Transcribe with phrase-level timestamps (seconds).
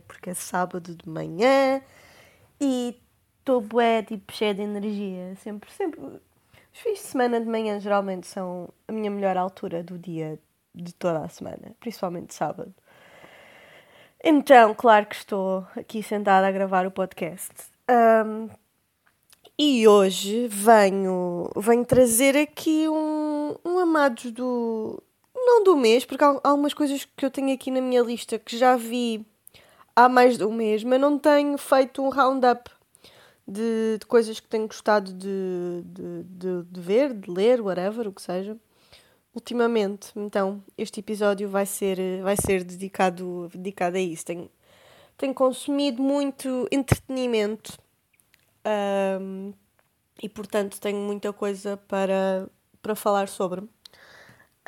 [0.00, 1.80] Porque é sábado de manhã
[2.60, 3.00] e
[3.38, 5.34] estou bué, tipo, cheia de energia.
[5.36, 6.00] Sempre, sempre.
[6.00, 10.38] Os fins de semana de manhã geralmente são a minha melhor altura do dia
[10.74, 12.74] de toda a semana, principalmente sábado.
[14.22, 17.52] Então, claro que estou aqui sentada a gravar o podcast.
[17.88, 18.48] Um,
[19.58, 25.02] e hoje venho, venho trazer aqui um, um Amados do,
[25.34, 28.58] não do mês, porque há algumas coisas que eu tenho aqui na minha lista que
[28.58, 29.24] já vi
[29.96, 32.70] há mais de um mês, mas não tenho feito um roundup
[33.48, 38.12] de, de coisas que tenho gostado de, de, de, de, ver, de ler, whatever, o
[38.12, 38.56] que seja,
[39.34, 40.10] ultimamente.
[40.14, 44.26] Então, este episódio vai ser, vai ser dedicado, dedicado a isso.
[44.26, 44.50] Tenho,
[45.16, 47.78] tenho consumido muito entretenimento
[49.20, 49.52] um,
[50.22, 52.48] e, portanto, tenho muita coisa para,
[52.82, 53.62] para falar sobre.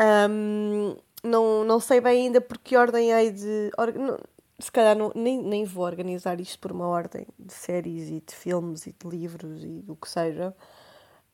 [0.00, 3.70] Um, não, não sei bem ainda por que ordem hei de.
[3.96, 4.18] Não,
[4.58, 8.34] se calhar não, nem, nem vou organizar isto por uma ordem de séries e de
[8.34, 10.54] filmes e de livros e do que seja.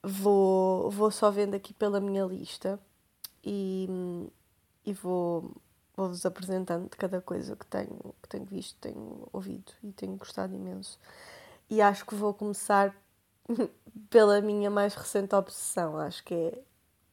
[0.03, 2.79] Vou, vou só vendo aqui pela minha lista
[3.43, 3.89] e,
[4.85, 5.51] e vou,
[5.97, 10.99] vou-vos apresentando cada coisa que tenho, que tenho visto, tenho ouvido e tenho gostado imenso.
[11.71, 12.95] E acho que vou começar
[14.11, 15.99] pela minha mais recente obsessão.
[15.99, 16.63] Acho que é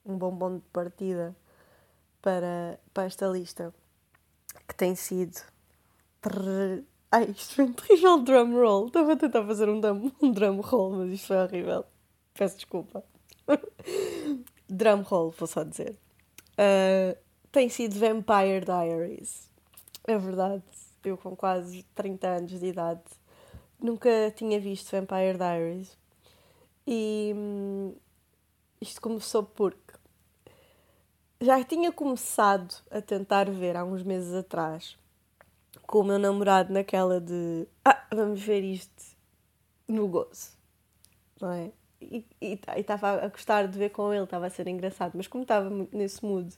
[0.05, 1.35] um bom ponto de partida
[2.21, 3.73] para, para esta lista
[4.67, 5.50] que tem sido.
[7.11, 8.88] Ai, isto foi um terrível drum roll.
[8.88, 11.86] Estava a tentar fazer um drum, um drum roll, mas isto foi horrível.
[12.33, 13.03] Peço desculpa.
[14.69, 15.97] drum roll, vou só dizer.
[16.53, 17.17] Uh,
[17.52, 19.50] tem sido Vampire Diaries.
[20.08, 20.63] É verdade,
[21.03, 23.02] eu com quase 30 anos de idade
[23.79, 25.97] nunca tinha visto Vampire Diaries.
[26.85, 27.95] E hum,
[28.79, 29.94] isto começou porque
[31.40, 34.97] já tinha começado a tentar ver há uns meses atrás
[35.87, 39.15] com o meu namorado naquela de ah, vamos ver isto
[39.87, 40.51] no gozo,
[41.39, 41.71] não é?
[42.01, 42.25] E
[42.75, 45.95] estava a gostar de ver com ele, estava a ser engraçado, mas como estava muito
[45.95, 46.51] nesse mood,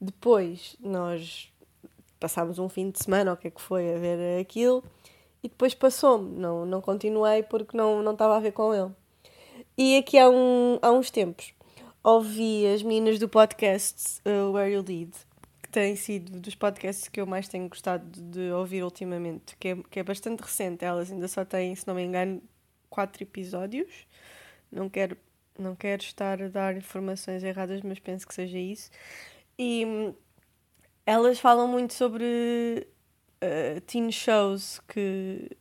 [0.00, 1.52] depois nós
[2.20, 4.84] passámos um fim de semana, o que é que foi, a ver aquilo,
[5.42, 8.90] e depois passou-me, não, não continuei porque não, não estava a ver com ele.
[9.76, 11.54] E aqui há, um, há uns tempos
[12.02, 15.12] ouvi as meninas do podcast uh, Where You Lead,
[15.78, 20.00] tem sido dos podcasts que eu mais tenho gostado de ouvir ultimamente, que é, que
[20.00, 20.84] é bastante recente.
[20.84, 22.42] Elas ainda só têm, se não me engano,
[22.90, 23.88] quatro episódios.
[24.72, 25.16] Não quero,
[25.56, 28.90] não quero estar a dar informações erradas, mas penso que seja isso.
[29.56, 30.14] E hum,
[31.06, 32.88] elas falam muito sobre
[33.40, 35.56] uh, teen shows que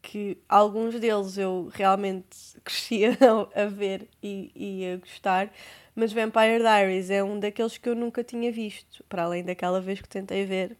[0.00, 3.18] que alguns deles eu realmente crescia
[3.54, 5.52] a ver e, e a gostar,
[5.98, 10.00] mas Vampire Diaries é um daqueles que eu nunca tinha visto, para além daquela vez
[10.00, 10.76] que tentei ver,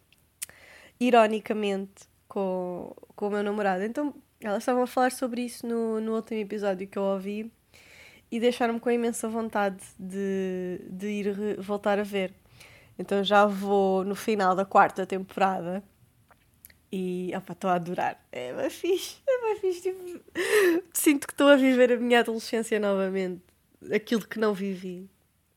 [1.01, 3.83] ironicamente, com, com o meu namorado.
[3.83, 7.51] Então, elas estavam a falar sobre isso no, no último episódio que eu ouvi
[8.31, 12.33] e deixaram-me com imensa vontade de, de ir voltar a ver.
[12.97, 15.83] Então já vou no final da quarta temporada
[16.93, 18.25] e estou a adorar.
[18.31, 19.81] É bem fixe, é bem fixe.
[19.83, 20.25] Tipo,
[20.93, 23.48] sinto que estou a viver a minha adolescência novamente.
[23.93, 25.09] Aquilo que não vivi.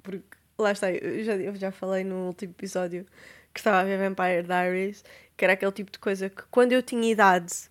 [0.03, 3.05] Porque lá está, eu já, eu já falei no último episódio
[3.53, 5.03] que estava a ver Vampire Diaries,
[5.35, 7.69] que era aquele tipo de coisa que quando eu tinha idade.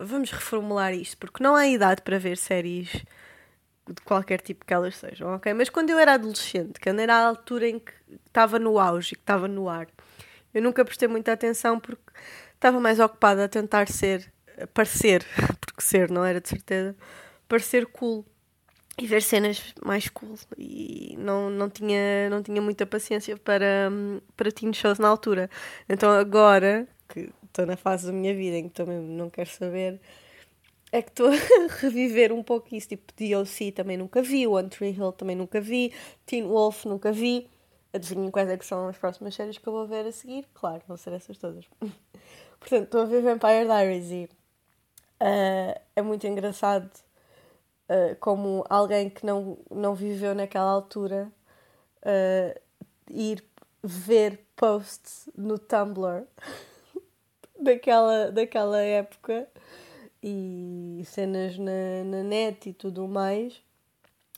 [0.00, 2.88] Vamos reformular isto, porque não há idade para ver séries
[3.92, 5.52] de qualquer tipo que elas sejam, ok?
[5.54, 7.92] Mas quando eu era adolescente, quando era a altura em que
[8.26, 9.88] estava no auge, que estava no ar,
[10.54, 12.12] eu nunca prestei muita atenção porque
[12.54, 14.32] estava mais ocupada a tentar ser,
[14.72, 15.24] parecer,
[15.60, 16.94] porque ser não era de certeza,
[17.48, 18.24] parecer cool
[18.98, 23.90] e ver cenas mais cool e não, não, tinha, não tinha muita paciência para,
[24.36, 25.48] para teen shows na altura.
[25.88, 30.00] Então agora, que estou na fase da minha vida em que também não quero saber,
[30.90, 32.88] é que estou a reviver um pouco isso.
[32.88, 35.92] Tipo, DOC também nunca vi, One Tree Hill também nunca vi,
[36.26, 37.48] Teen Wolf nunca vi.
[37.92, 40.44] Adivinhem quais é que são as próximas séries que eu vou ver a seguir?
[40.52, 41.64] Claro, vão ser essas todas.
[42.60, 44.28] Portanto, estou a ver Vampire Diaries e
[45.22, 46.90] uh, é muito engraçado
[47.88, 51.30] uh, como alguém que não, não viveu naquela altura
[52.02, 52.60] uh,
[53.10, 53.44] ir
[53.82, 56.24] ver posts no Tumblr
[57.60, 59.48] daquela, daquela época
[60.22, 63.62] e cenas na, na net e tudo mais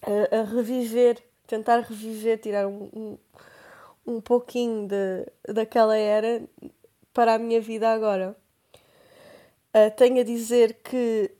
[0.02, 3.18] a, a reviver tentar reviver, tirar um, um,
[4.06, 6.40] um pouquinho de, daquela era
[7.12, 8.36] para a minha vida agora.
[9.74, 11.32] Uh, tenho a dizer que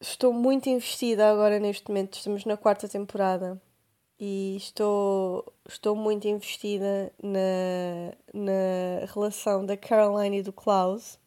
[0.00, 3.60] estou muito investida agora neste momento, estamos na quarta temporada
[4.18, 11.18] e estou, estou muito investida na, na relação da Caroline e do Klaus.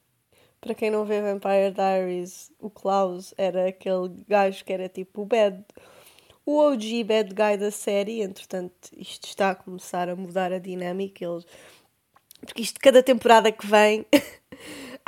[0.60, 5.25] Para quem não vê Vampire Diaries, o Klaus era aquele gajo que era tipo o
[5.25, 5.63] bad,
[6.45, 8.21] o OG bad guy da série.
[8.21, 11.24] Entretanto, isto está a começar a mudar a dinâmica.
[11.24, 11.45] Eles,
[12.42, 14.06] porque isto, cada temporada que vem,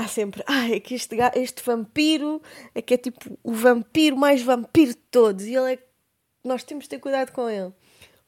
[0.01, 2.41] há sempre, ai, é que este, este vampiro
[2.73, 5.45] é que é tipo o vampiro mais vampiro de todos.
[5.45, 5.79] E ele é
[6.43, 7.71] nós temos de ter cuidado com ele.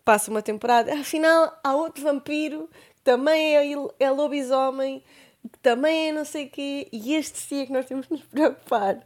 [0.06, 5.04] Passa uma temporada, afinal há outro vampiro que também é, é lobisomem,
[5.52, 8.14] que também é não sei o quê, e este sim é que nós temos de
[8.14, 9.06] nos preocupar.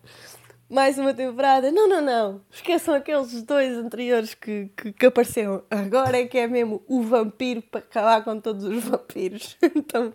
[0.69, 5.63] Mais uma temporada, não, não, não, esqueçam aqueles dois anteriores que, que, que apareceram.
[5.71, 9.57] Agora é que é mesmo o vampiro para acabar com todos os vampiros.
[9.73, 10.13] então,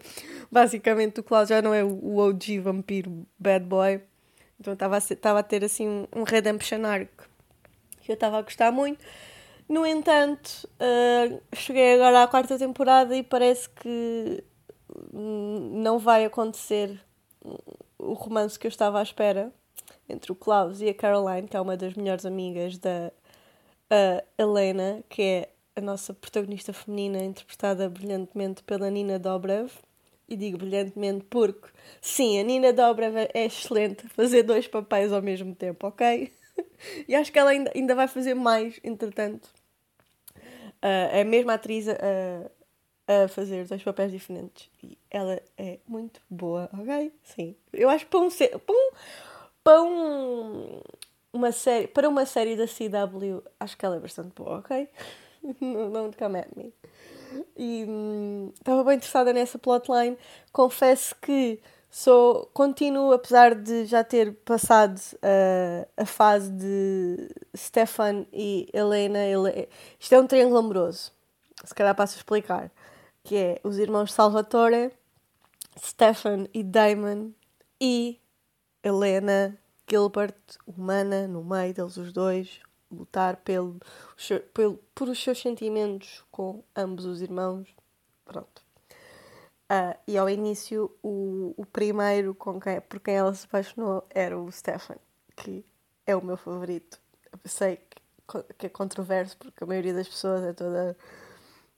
[0.50, 4.02] basicamente, o Klaus já não é o OG vampiro bad boy.
[4.60, 7.08] Então, estava a, a ter assim um redemption arc
[8.02, 9.02] que eu estava a gostar muito.
[9.66, 14.44] No entanto, uh, cheguei agora à quarta temporada e parece que
[15.12, 17.00] não vai acontecer
[17.98, 19.50] o romance que eu estava à espera
[20.12, 23.12] entre o Klaus e a Caroline, que é uma das melhores amigas da
[24.38, 29.70] Helena, que é a nossa protagonista feminina, interpretada brilhantemente pela Nina Dobrev.
[30.28, 31.68] E digo brilhantemente porque,
[32.00, 36.32] sim, a Nina Dobrev é excelente fazer dois papéis ao mesmo tempo, ok?
[37.08, 39.48] e acho que ela ainda, ainda vai fazer mais, entretanto.
[40.82, 41.94] Uh, é a mesma atriz a,
[43.06, 44.70] a fazer dois papéis diferentes.
[44.82, 47.12] E ela é muito boa, ok?
[47.22, 47.54] Sim.
[47.72, 48.90] Eu acho que para um, para um,
[49.62, 50.80] para um,
[51.32, 54.88] uma série, para uma série da CW, acho que ela é bastante boa, ok?
[55.92, 56.72] Don't come at me.
[57.56, 60.16] E hum, estava bem interessada nessa plotline.
[60.52, 61.60] Confesso que
[61.94, 69.18] Sou, continuo, apesar de já ter passado uh, a fase de Stefan e Helena.
[69.18, 69.68] Ele,
[70.00, 71.12] isto é um triângulo amoroso.
[71.62, 72.70] Se calhar passo a explicar.
[73.22, 74.90] Que é os irmãos Salvatore,
[75.78, 77.32] Stefan e Damon
[77.78, 78.18] e
[78.82, 79.56] Helena
[79.88, 80.34] Gilbert,
[80.66, 83.78] humana, no meio deles os dois, lutar pelo,
[84.52, 87.68] pelo, por os seus sentimentos com ambos os irmãos.
[88.24, 88.62] Pronto.
[89.70, 94.38] Uh, e ao início, o, o primeiro com quem, por quem ela se apaixonou era
[94.38, 94.96] o Stefan,
[95.36, 95.64] que
[96.06, 97.00] é o meu favorito.
[97.32, 100.96] Eu sei que, que é controverso, porque a maioria das pessoas é toda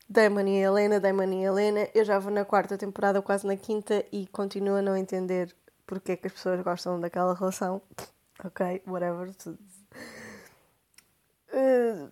[0.09, 1.89] Damon e Helena, Damon e Helena.
[1.95, 5.55] Eu já vou na quarta temporada, quase na quinta, e continuo a não entender
[5.87, 7.83] porque é que as pessoas gostam daquela relação.
[8.45, 9.31] Ok, whatever.
[11.53, 12.11] Uh,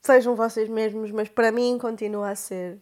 [0.00, 2.80] sejam vocês mesmos, mas para mim continua a ser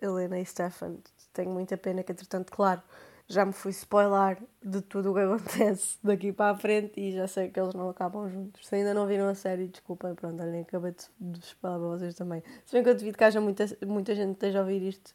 [0.00, 0.98] Helena e Stefan
[1.32, 2.82] tenho muita pena que, entretanto, claro,
[3.26, 7.26] já me fui spoiler de tudo o que acontece daqui para a frente e já
[7.26, 8.66] sei que eles não acabam juntos.
[8.66, 12.14] Se ainda não viram a série, desculpem, pronto, nem acabei de, de spoiler para vocês
[12.14, 12.42] também.
[12.66, 15.14] Se bem que eu devido que haja muita, muita gente que esteja a ouvir isto.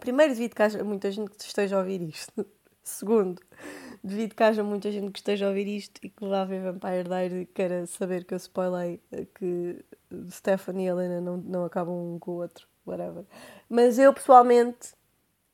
[0.00, 2.46] Primeiro, devido que haja muita gente que esteja a ouvir isto.
[2.88, 3.40] Segundo,
[4.02, 7.04] devido que haja muita gente que esteja a ouvir isto e que vá ver Vampire
[7.04, 9.00] Diaries e queira saber que eu spoilei
[9.34, 9.84] que
[10.30, 13.24] Stephanie e Helena não, não acabam um com o outro, whatever.
[13.68, 14.98] Mas eu, pessoalmente,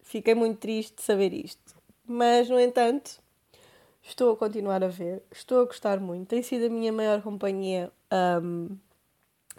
[0.04, 1.75] Fiquei muito triste de saber isto.
[2.06, 3.23] Mas, no entanto,
[4.02, 5.23] estou a continuar a ver.
[5.32, 6.28] Estou a gostar muito.
[6.28, 7.90] Tem sido a minha maior companhia
[8.42, 8.76] um,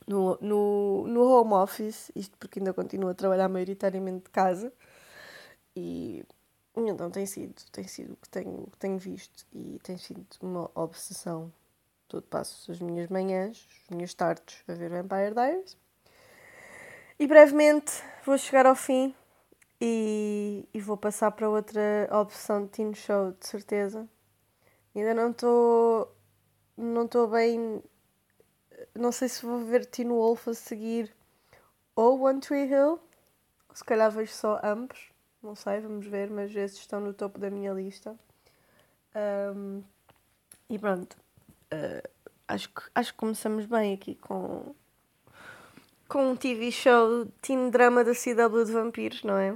[0.08, 2.12] no, no, no home office.
[2.16, 4.72] Isto porque ainda continuo a trabalhar maioritariamente de casa.
[5.76, 6.24] E
[6.76, 9.46] então tem sido, tem sido o que tenho, tenho visto.
[9.54, 11.52] E tem sido uma obsessão.
[12.08, 15.78] Todo passo as minhas manhãs, as minhas tardes a ver Vampire Diaries.
[17.18, 17.92] E brevemente
[18.26, 19.16] vou chegar ao fim
[19.80, 24.08] e, e vou passar para outra opção de teen show, de certeza.
[24.96, 26.16] Ainda não estou.
[26.78, 27.84] Não estou bem.
[28.94, 31.14] Não sei se vou ver Teen Wolf a seguir
[31.96, 33.00] ou One Tree Hill.
[33.74, 35.15] Se calhar vejo só ambos.
[35.46, 38.16] Não sei, vamos ver, mas esses estão no topo da minha lista.
[39.56, 39.84] Um,
[40.68, 41.16] e pronto.
[41.72, 42.10] Uh,
[42.48, 44.74] acho, que, acho que começamos bem aqui com,
[46.08, 49.56] com um TV show teen drama da CW de vampiros, não é?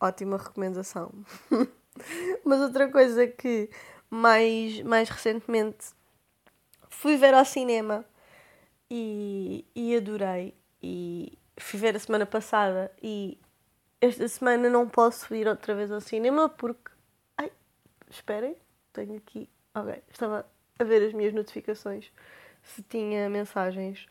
[0.00, 1.12] ótima recomendação.
[2.42, 3.68] Mas outra coisa que
[4.08, 5.88] mais, mais recentemente
[6.88, 8.02] fui ver ao cinema
[8.90, 10.54] e, e adorei.
[10.82, 13.38] E fui ver a semana passada e
[14.00, 16.90] esta semana não posso ir outra vez ao cinema porque.
[17.36, 17.50] Ai,
[18.10, 18.56] esperem,
[18.92, 19.48] tenho aqui.
[19.74, 20.46] Ok, estava
[20.78, 22.10] a ver as minhas notificações
[22.62, 24.06] se tinha mensagens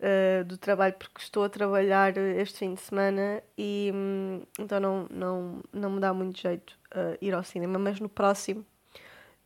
[0.00, 5.06] uh, do trabalho porque estou a trabalhar este fim de semana e um, então não,
[5.10, 8.64] não, não me dá muito jeito uh, ir ao cinema, mas no próximo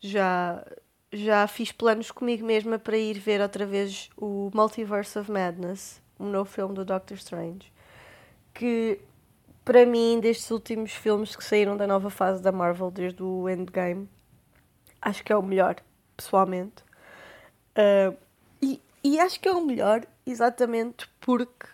[0.01, 0.65] já,
[1.13, 6.31] já fiz planos comigo mesma para ir ver outra vez o Multiverse of Madness, um
[6.31, 7.73] novo filme do Doctor Strange,
[8.53, 8.99] que
[9.65, 14.09] para mim, destes últimos filmes que saíram da nova fase da Marvel, desde o Endgame,
[15.01, 15.77] acho que é o melhor,
[16.17, 16.83] pessoalmente.
[17.77, 18.17] Uh,
[18.61, 21.67] e, e acho que é o melhor exatamente porque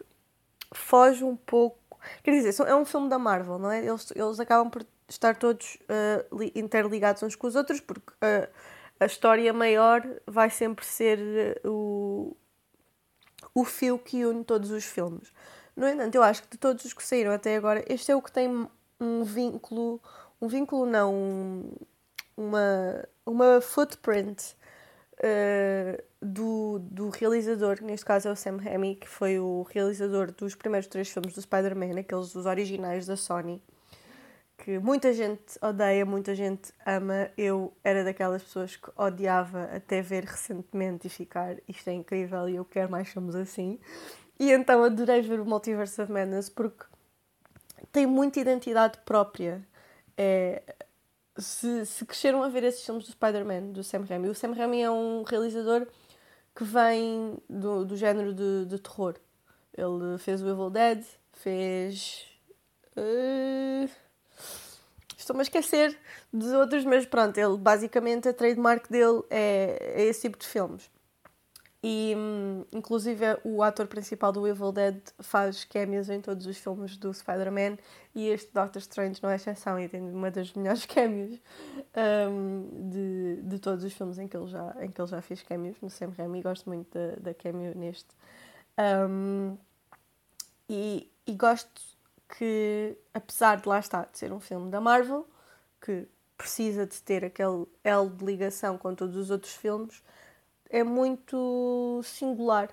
[0.73, 1.99] foge um pouco.
[2.23, 3.85] Quer dizer, é um filme da Marvel, não é?
[3.85, 8.49] Eles, eles acabam por estar todos uh, interligados uns com os outros, porque uh,
[9.01, 12.37] a história maior vai sempre ser o,
[13.55, 15.33] o fio que une todos os filmes.
[15.81, 18.21] No entanto, eu acho que de todos os que saíram até agora, este é o
[18.21, 18.69] que tem
[19.01, 19.99] um vínculo,
[20.39, 21.73] um vínculo não, um,
[22.37, 24.55] uma, uma footprint
[25.15, 30.31] uh, do, do realizador, que neste caso é o Sam Raimi, que foi o realizador
[30.33, 33.63] dos primeiros três filmes do Spider-Man, aqueles dos originais da Sony,
[34.59, 37.31] que muita gente odeia, muita gente ama.
[37.39, 42.57] Eu era daquelas pessoas que odiava até ver recentemente e ficar isto é incrível e
[42.57, 43.81] eu quero mais filmes assim.
[44.41, 46.87] E então adorei ver o Multiverse of Madness porque
[47.93, 49.63] tem muita identidade própria.
[50.17, 50.63] É,
[51.37, 54.81] se, se cresceram a ver esses filmes do Spider-Man, do Sam Raimi, o Sam Raimi
[54.81, 55.87] é um realizador
[56.57, 59.17] que vem do, do género de, de terror.
[59.77, 61.05] Ele fez o Evil Dead,
[61.35, 62.27] fez.
[62.97, 63.91] Uh,
[65.19, 65.99] Estou-me a esquecer
[66.33, 70.91] dos outros, mas pronto, ele basicamente a trademark dele é, é esse tipo de filmes.
[71.83, 76.97] E, hum, inclusive, o ator principal do Evil Dead faz cameos em todos os filmes
[76.99, 77.79] do Spider-Man
[78.15, 81.41] e este Doctor Strange não é exceção e tem uma das melhores cameos
[82.31, 85.43] um, de, de todos os filmes em que, ele já, em que ele já fez
[85.43, 86.43] cameos no Sam Raimi.
[86.43, 88.09] Gosto muito da, da cameo neste.
[88.79, 89.57] Um,
[90.69, 91.81] e, e gosto
[92.37, 95.27] que, apesar de lá estar, de ser um filme da Marvel,
[95.81, 96.07] que
[96.37, 100.03] precisa de ter aquele L de ligação com todos os outros filmes,
[100.71, 102.71] é muito singular.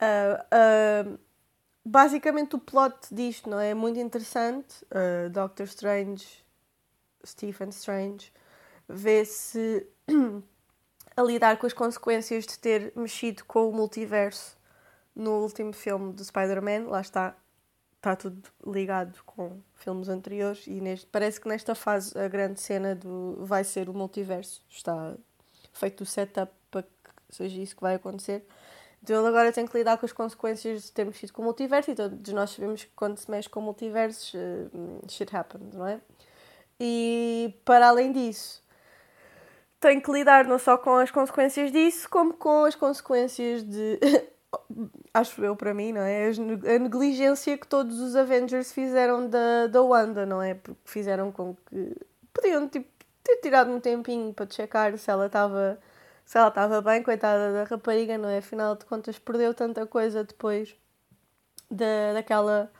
[0.00, 1.18] Uh, uh,
[1.84, 3.70] basicamente o plot disto não é?
[3.70, 4.82] é muito interessante.
[4.84, 6.44] Uh, Doctor Strange,
[7.24, 8.32] Stephen Strange,
[8.88, 9.86] vê-se
[11.16, 14.56] a lidar com as consequências de ter mexido com o multiverso
[15.14, 16.88] no último filme do Spider-Man.
[16.88, 17.36] Lá está,
[17.96, 22.94] está tudo ligado com filmes anteriores e neste, parece que nesta fase a grande cena
[22.94, 24.62] do vai ser o multiverso.
[24.68, 25.16] Está
[25.72, 26.52] feito o setup
[27.30, 28.46] seja isso que vai acontecer.
[29.02, 31.90] Então ele agora tem que lidar com as consequências de ter mexido com o multiverso
[31.90, 36.00] e todos nós sabemos que quando se mexe com multiversos, uh, shit happens, não é?
[36.80, 38.62] E para além disso,
[39.80, 43.98] tem que lidar não só com as consequências disso, como com as consequências de.
[45.12, 46.28] acho eu para mim, não é?
[46.28, 50.54] A negligência que todos os Avengers fizeram da, da Wanda, não é?
[50.54, 51.96] Porque fizeram com que.
[52.32, 52.88] podiam tipo,
[53.22, 55.78] ter tirado um tempinho para checar se ela estava
[56.26, 58.38] se ela estava bem, coitada da rapariga, não é?
[58.38, 60.74] Afinal de contas, perdeu tanta coisa depois
[61.70, 62.70] da, daquela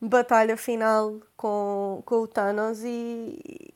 [0.00, 3.72] batalha final com, com o Thanos e.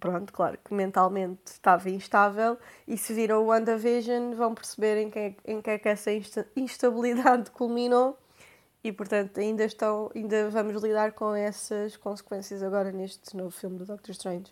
[0.00, 2.56] Pronto, claro que mentalmente estava instável
[2.88, 6.10] e se viram o WandaVision vão perceber em que, é, em que é que essa
[6.10, 8.18] insta instabilidade culminou
[8.82, 13.84] e portanto ainda estão ainda vamos lidar com essas consequências agora neste novo filme do
[13.84, 14.50] Doctor Strange.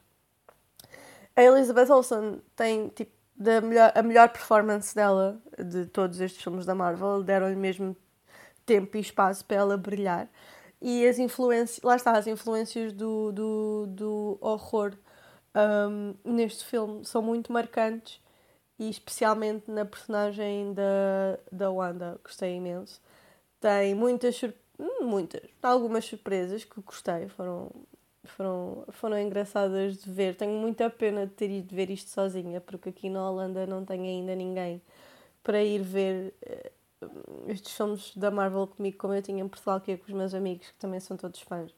[1.35, 6.67] A Elizabeth Olsen tem tipo da melhor, a melhor performance dela de todos estes filmes
[6.67, 7.23] da Marvel.
[7.23, 7.97] Deram-lhe mesmo
[8.67, 10.29] tempo e espaço para ela brilhar.
[10.81, 14.95] E as influências, lá está, as influências do, do, do horror
[15.55, 18.21] um, neste filme são muito marcantes
[18.79, 23.01] e especialmente na personagem da, da Wanda, gostei imenso.
[23.61, 24.41] Tem muitas,
[24.79, 27.71] hum, muitas, algumas surpresas que gostei, foram
[28.31, 30.37] foram, foram engraçadas de ver.
[30.37, 34.05] Tenho muita pena de ter ido ver isto sozinha, porque aqui na Holanda não tenho
[34.05, 34.81] ainda ninguém
[35.43, 36.35] para ir ver
[37.03, 40.13] uh, estes filmes da Marvel comigo, como eu tinha em Portugal, que é com os
[40.13, 41.73] meus amigos, que também são todos fãs.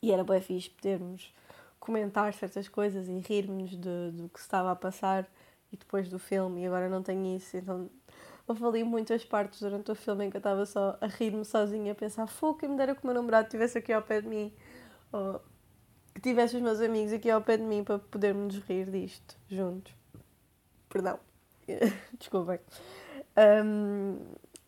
[0.00, 1.32] E era bem fixe podermos
[1.78, 5.28] comentar certas coisas e rirmos do, que se estava a passar
[5.72, 7.90] e depois do filme, e agora não tenho isso, então
[8.46, 11.94] houve muitas partes durante o filme em que eu estava só a rir-me sozinha, a
[11.94, 14.52] pensar, fogo, quem me dera que o meu namorado estivesse aqui ao pé de mim.
[16.14, 19.94] Que tivesse os meus amigos aqui ao pé de mim para podermos rir disto juntos.
[20.88, 21.18] Perdão.
[22.18, 22.58] Desculpem.
[23.64, 24.18] Um,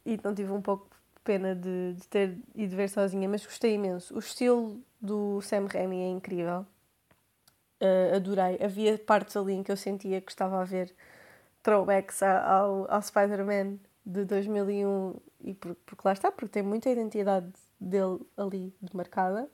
[0.05, 4.15] então tive um pouco de pena de, de ter ido ver sozinha, mas gostei imenso.
[4.15, 6.67] O estilo do Sam Raimi é incrível.
[7.81, 8.59] Uh, adorei.
[8.63, 10.95] Havia partes ali em que eu sentia que estava a ver
[11.63, 17.53] throwbacks ao, ao Spider-Man de 2001 e porque, porque lá está, porque tem muita identidade
[17.81, 19.49] dele ali demarcada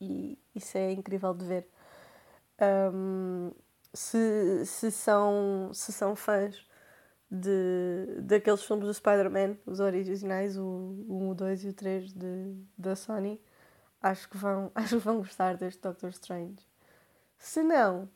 [0.00, 1.68] e isso é incrível de ver.
[2.92, 3.52] Um,
[3.92, 6.66] se, se, são, se são fãs
[7.30, 12.56] de, daqueles filmes do Spider-Man, os originais, o 1, o 2 e o 3 de,
[12.76, 13.40] da Sony.
[14.00, 16.66] Acho que, vão, acho que vão gostar deste Doctor Strange.
[17.38, 18.08] Se não,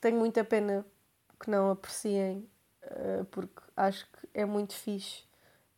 [0.00, 0.84] tenho muita pena
[1.40, 2.48] que não apreciem,
[2.84, 5.24] uh, porque acho que é muito fixe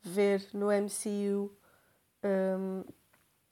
[0.03, 1.57] ver no MCU
[2.25, 2.85] um,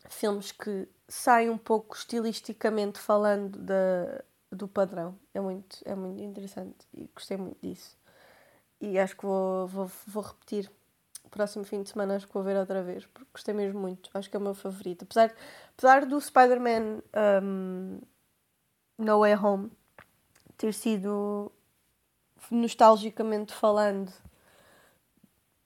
[0.08, 5.18] filmes que saem um pouco estilisticamente falando da, do padrão.
[5.32, 7.96] É muito, é muito interessante e gostei muito disso.
[8.80, 10.70] E acho que vou, vou, vou repetir.
[11.24, 14.10] O próximo fim de semana acho que vou ver outra vez, porque gostei mesmo muito.
[14.14, 15.02] Acho que é o meu favorito.
[15.02, 15.34] Apesar,
[15.76, 17.02] apesar do Spider-Man
[17.42, 18.00] um,
[18.98, 19.72] No Way Home
[20.56, 21.50] ter sido
[22.50, 24.12] nostalgicamente falando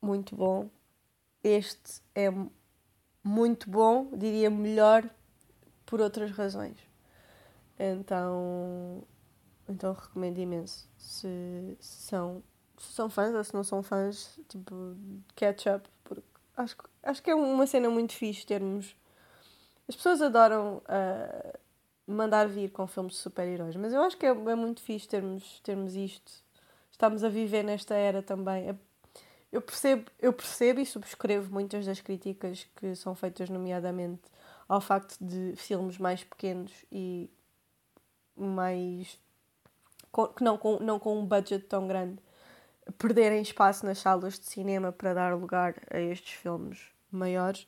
[0.00, 0.70] muito bom,
[1.44, 2.30] este é
[3.22, 5.08] muito bom, diria melhor
[5.90, 6.78] por outras razões.
[7.76, 9.02] Então,
[9.68, 10.88] então recomendo imenso.
[10.96, 12.42] Se, se são,
[12.78, 14.96] se são fãs ou se não são fãs, tipo,
[15.34, 16.22] catch up, porque
[16.56, 18.94] acho, acho que é uma cena muito fixe termos.
[19.88, 21.58] As pessoas adoram uh,
[22.06, 25.60] mandar vir com filmes de super-heróis, mas eu acho que é, é muito fixe termos,
[25.64, 26.32] termos isto.
[26.92, 28.68] Estamos a viver nesta era também.
[28.68, 28.74] É
[29.52, 34.22] eu percebo, eu percebo e subscrevo muitas das críticas que são feitas, nomeadamente
[34.70, 37.28] ao facto de filmes mais pequenos e
[38.36, 39.18] mais.
[40.36, 42.22] que não com, não com um budget tão grande
[42.96, 46.78] perderem espaço nas salas de cinema para dar lugar a estes filmes
[47.10, 47.66] maiores.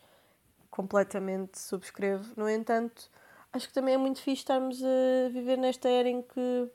[0.70, 2.32] Completamente subscrevo.
[2.36, 3.10] No entanto,
[3.52, 6.70] acho que também é muito fixe estarmos a viver nesta era em que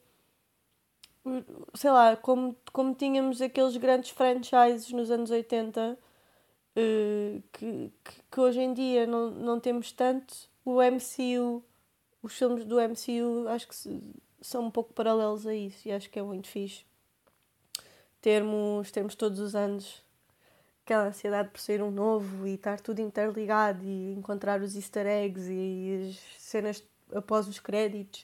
[1.73, 5.97] sei lá, como, como tínhamos aqueles grandes franchises nos anos 80
[6.79, 11.63] eh, que, que, que, hoje em dia não, não temos tanto, o MCU,
[12.21, 13.99] os filmes do MCU acho que se,
[14.41, 16.85] são um pouco paralelos a isso e acho que é muito fixe
[18.21, 20.05] termos, termos todos os anos
[20.85, 25.51] aquela ansiedade por ser um novo e estar tudo interligado e encontrar os easter eggs
[25.51, 28.23] e as cenas após os créditos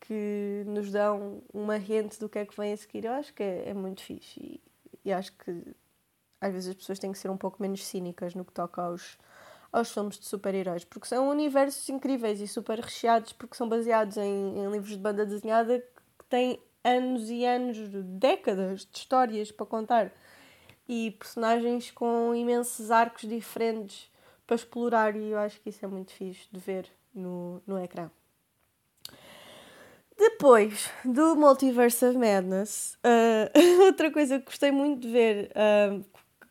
[0.00, 3.04] que nos dão uma rente do que é que vem a seguir.
[3.04, 4.60] Eu acho que é, é muito fixe e,
[5.04, 5.74] e, acho que
[6.44, 9.16] às vezes as pessoas têm que ser um pouco menos cínicas no que toca aos,
[9.72, 14.58] aos filmes de super-heróis, porque são universos incríveis e super recheados, porque são baseados em,
[14.58, 15.80] em livros de banda desenhada
[16.18, 17.78] que têm anos e anos,
[18.18, 20.12] décadas de histórias para contar
[20.86, 24.10] e personagens com imensos arcos diferentes
[24.46, 28.10] para explorar, e eu acho que isso é muito fixe de ver no, no ecrã.
[30.16, 36.04] Depois do Multiverse of Madness, uh, outra coisa que gostei muito de ver uh,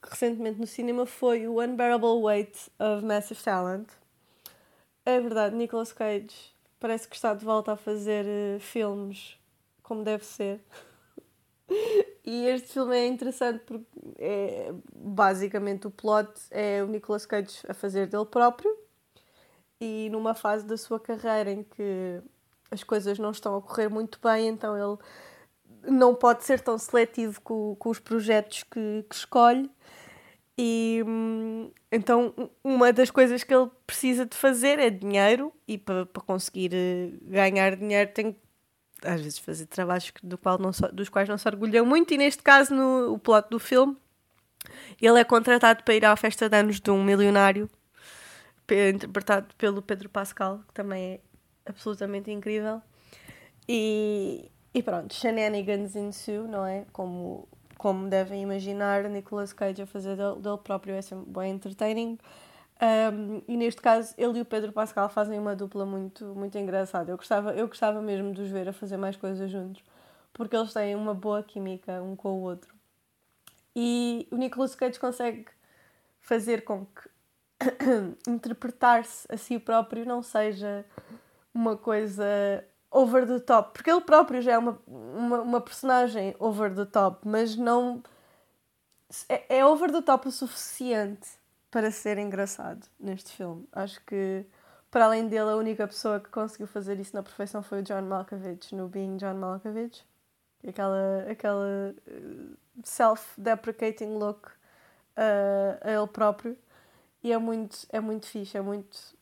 [0.09, 3.87] recentemente no cinema foi o Unbearable Weight of Massive Talent.
[5.05, 9.37] É verdade, Nicolas Cage parece que está de volta a fazer uh, filmes
[9.83, 10.59] como deve ser.
[12.25, 13.85] e este filme é interessante porque
[14.17, 18.75] é, basicamente o plot é o Nicolas Cage a fazer dele próprio
[19.79, 22.21] e numa fase da sua carreira em que
[22.71, 24.97] as coisas não estão a correr muito bem, então ele
[25.83, 29.69] não pode ser tão seletivo com, com os projetos que, que escolhe.
[30.57, 31.03] E
[31.91, 36.71] então, uma das coisas que ele precisa de fazer é dinheiro, e para, para conseguir
[36.73, 38.39] eh, ganhar dinheiro, tem que
[39.03, 42.13] às vezes fazer trabalhos do qual não dos quais não se orgulha muito.
[42.13, 43.97] E neste caso, no o plot do filme,
[45.01, 47.69] ele é contratado para ir à festa de anos de um milionário,
[48.93, 51.19] interpretado pelo Pedro Pascal, que também é
[51.65, 52.81] absolutamente incrível.
[53.67, 56.85] E, e pronto, shenanigans ensue, não é?
[56.91, 62.17] Como, como devem imaginar, Nicolas Cage a fazer dele, dele próprio é sempre bem entertaining.
[62.81, 67.11] Um, e neste caso, ele e o Pedro Pascal fazem uma dupla muito, muito engraçada.
[67.11, 69.83] Eu gostava, eu gostava mesmo de os ver a fazer mais coisas juntos,
[70.33, 72.73] porque eles têm uma boa química um com o outro.
[73.75, 75.45] E o Nicolas Cage consegue
[76.19, 77.09] fazer com que
[78.27, 80.85] interpretar-se a si próprio não seja
[81.53, 86.73] uma coisa over the top, porque ele próprio já é uma, uma, uma personagem over
[86.73, 88.03] the top, mas não
[89.27, 91.29] é, é over the top o suficiente
[91.71, 93.67] para ser engraçado neste filme.
[93.71, 94.45] Acho que
[94.91, 98.03] para além dele, a única pessoa que conseguiu fazer isso na perfeição foi o John
[98.03, 100.05] Malkovich no Being John Malkovich.
[100.67, 106.55] Aquela, aquela uh, self-deprecating look uh, a ele próprio.
[107.23, 109.15] E é muito, é muito fixe, é muito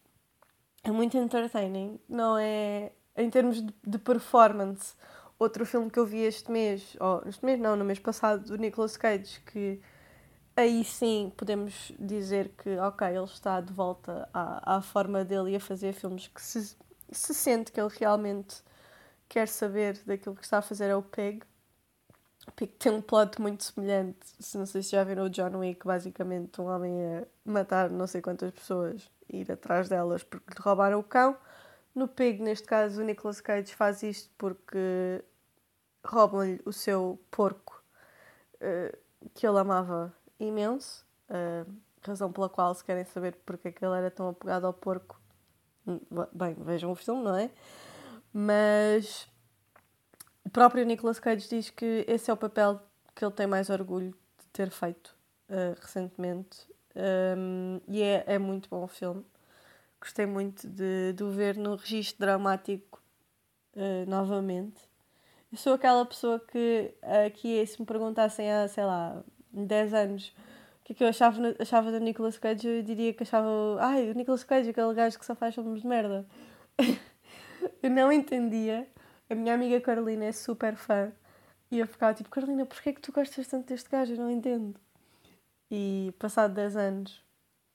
[0.84, 2.92] é muito entertaining, não é?
[3.16, 4.96] Em termos de, performance,
[5.38, 8.58] outro filme que eu vi este mês, ou este mês não, no mês passado, do
[8.58, 9.82] Nicolas Cage, que
[10.56, 15.56] aí sim podemos dizer que, ok, ele está de volta à, à forma dele e
[15.56, 16.78] a fazer filmes que se,
[17.12, 18.64] se sente que ele realmente
[19.28, 21.42] quer saber daquilo que está a fazer é o Peg.
[22.56, 24.20] Pig tem um plot muito semelhante.
[24.40, 28.08] Se não sei se já viram o John Wick, basicamente um homem a matar não
[28.08, 31.38] sei quantas pessoas ir atrás delas porque lhe roubaram o cão.
[31.94, 35.24] No Pig, neste caso, o Nicolas Cage faz isto porque
[36.06, 37.84] roubam-lhe o seu porco
[38.56, 38.98] uh,
[39.34, 41.06] que ele amava imenso.
[41.30, 41.72] Uh,
[42.04, 45.22] razão pela qual, se querem saber porque é que ele era tão apegado ao porco,
[45.86, 46.00] hum,
[46.34, 47.52] bem, vejam o filme, não é?
[48.34, 49.30] Mas
[50.44, 52.82] o próprio Nicolas Cage diz que esse é o papel
[53.16, 55.16] que ele tem mais orgulho de ter feito
[55.50, 56.68] uh, recentemente.
[56.96, 59.26] Um, e é, é muito bom o filme.
[60.02, 63.02] Gostei muito de, de o ver no registro dramático
[63.76, 64.82] uh, novamente.
[65.52, 66.94] Eu sou aquela pessoa que
[67.26, 70.34] aqui, se me perguntassem há, sei lá, 10 anos
[70.82, 73.48] o que é que eu achava, achava do Nicolas Cage, eu diria que achava.
[73.80, 76.26] Ai, o Nicolas Cage, aquele gajo que só faz filmes de merda.
[77.84, 78.88] eu não entendia.
[79.30, 81.12] A minha amiga Carolina é super fã.
[81.70, 84.14] E eu ficava tipo, Carolina, porquê é que tu gostas tanto deste gajo?
[84.14, 84.76] Eu não entendo.
[85.70, 87.24] E passado 10 anos,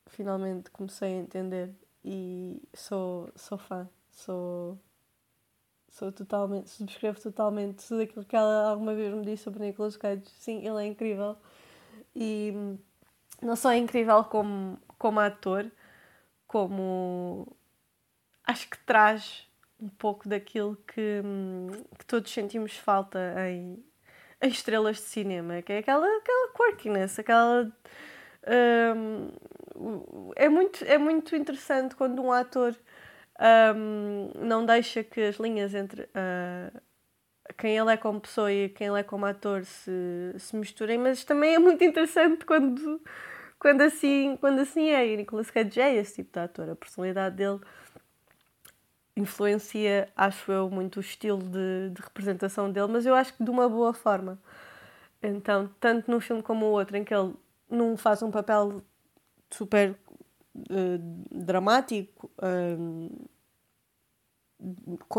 [0.09, 1.71] finalmente comecei a entender.
[2.07, 3.89] E sou, sou fã.
[4.13, 4.79] Sou.
[5.89, 6.71] Sou totalmente.
[6.71, 10.23] Subscrevo totalmente tudo aquilo que ela alguma vez me disse sobre Nicolas Cage.
[10.39, 11.37] Sim, ele é incrível.
[12.15, 12.53] E
[13.43, 15.69] não só é incrível como, como ator,
[16.47, 17.49] como
[18.45, 19.49] acho que traz
[19.81, 21.23] um pouco daquilo que,
[21.99, 23.19] que todos sentimos falta
[23.51, 23.85] em,
[24.41, 27.73] em estrelas de cinema, que é aquela, aquela quirkiness, aquela.
[28.47, 29.31] Um,
[30.37, 32.77] é, muito, é muito interessante quando um ator
[33.77, 36.81] um, não deixa que as linhas entre uh,
[37.57, 41.25] quem ele é como pessoa e quem ele é como ator se, se misturem, mas
[41.25, 43.01] também é muito interessante quando,
[43.59, 45.07] quando, assim, quando assim é.
[45.07, 47.61] E Nicolas Cage é esse tipo de ator, a personalidade dele
[49.17, 53.51] influencia, acho eu, muito o estilo de, de representação dele, mas eu acho que de
[53.51, 54.39] uma boa forma.
[55.23, 57.35] Então, tanto num filme como no outro, em que ele
[57.71, 58.83] não faz um papel
[59.51, 59.97] super
[60.55, 60.99] uh,
[61.31, 63.29] dramático uh,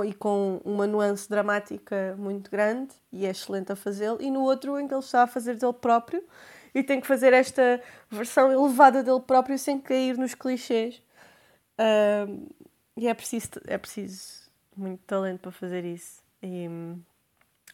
[0.06, 4.80] e com uma nuance dramática muito grande, e é excelente a fazê-lo, e no outro,
[4.80, 6.24] em que ele está a fazer dele próprio
[6.74, 11.02] e tem que fazer esta versão elevada dele próprio sem cair nos clichês.
[11.80, 12.48] Uh,
[12.96, 16.22] e é preciso, é preciso muito talento para fazer isso.
[16.42, 17.00] E hum,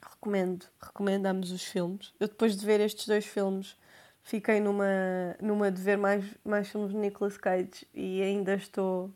[0.01, 2.13] recomendo, ambos os filmes.
[2.19, 3.75] Eu depois de ver estes dois filmes
[4.23, 4.85] fiquei numa,
[5.41, 9.11] numa de ver mais, mais filmes de Nicolas Cage e ainda estou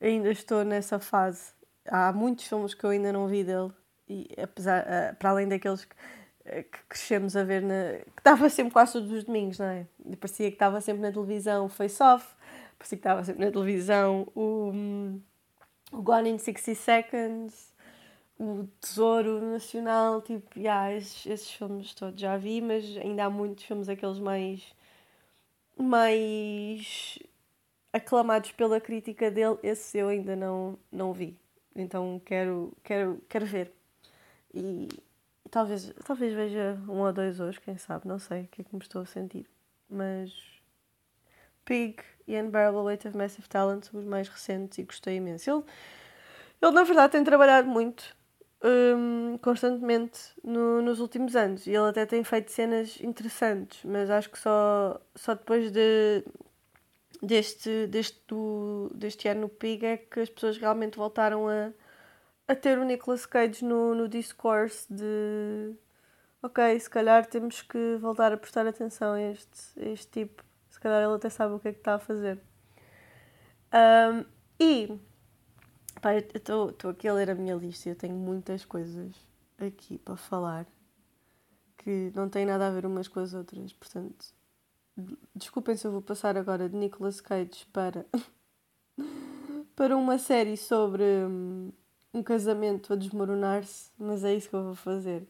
[0.00, 1.52] ainda estou nessa fase.
[1.86, 3.70] Há muitos filmes que eu ainda não vi dele
[4.08, 8.48] e apesar uh, para além daqueles que, uh, que crescemos a ver na, que estava
[8.48, 9.86] sempre quase todos os domingos, não é?
[10.04, 12.26] E parecia que estava sempre na televisão o Face Off
[12.82, 14.72] parecia que estava sempre na televisão, o,
[15.92, 17.71] o Gone in 60 Seconds,
[18.38, 23.64] o Tesouro Nacional, tipo, yeah, esses, esses filmes todos já vi, mas ainda há muitos
[23.64, 24.74] filmes, aqueles mais.
[25.76, 27.18] mais
[27.92, 31.36] aclamados pela crítica dele, esse eu ainda não, não vi.
[31.74, 33.72] Então quero, quero, quero ver.
[34.54, 34.88] E,
[35.44, 38.64] e talvez, talvez veja um ou dois hoje, quem sabe, não sei o que é
[38.64, 39.46] que me estou a sentir.
[39.88, 40.32] Mas
[41.64, 45.50] Pig e Unbearable Weight of Massive Talent são os mais recentes e gostei imenso.
[45.50, 45.64] Ele,
[46.62, 48.16] ele na verdade, tem trabalhado muito,
[48.64, 51.66] um, constantemente, no, nos últimos anos.
[51.66, 56.24] E ele até tem feito cenas interessantes, mas acho que só, só depois de,
[57.22, 61.72] deste, deste, do, deste ano no Pig é que as pessoas realmente voltaram a,
[62.48, 65.74] a ter o Nicolas Cage no, no discourse de
[66.42, 70.44] ok, se calhar temos que voltar a prestar atenção a este, a este tipo
[70.82, 72.38] calhar ele até sabe o que é que está a fazer.
[73.72, 74.24] Um,
[74.58, 74.98] e
[76.02, 76.20] pá, eu
[76.70, 79.14] estou aqui a ler a minha lista e eu tenho muitas coisas
[79.58, 80.66] aqui para falar
[81.78, 84.34] que não têm nada a ver umas com as outras, portanto,
[85.34, 88.06] desculpem se eu vou passar agora de Nicolas Cage para,
[89.74, 91.72] para uma série sobre um,
[92.12, 95.26] um casamento a desmoronar-se, mas é isso que eu vou fazer.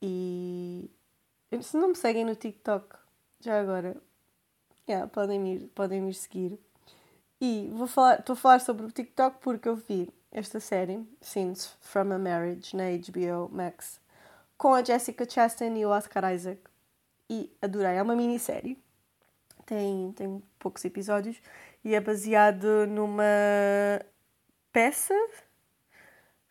[0.00, 0.90] E
[1.60, 2.96] se não me seguem no TikTok,
[3.40, 4.00] já agora,
[4.88, 6.58] Yeah, podem, ir, podem ir seguir.
[7.40, 11.76] E vou falar, estou a falar sobre o TikTok porque eu vi esta série, Scenes
[11.80, 14.00] from a Marriage, na HBO Max,
[14.56, 16.60] com a Jessica Chastain e o Oscar Isaac.
[17.30, 17.96] E adorei.
[17.96, 18.82] É uma minissérie.
[19.66, 21.40] Tem, tem poucos episódios
[21.84, 23.22] e é baseado numa
[24.72, 25.14] peça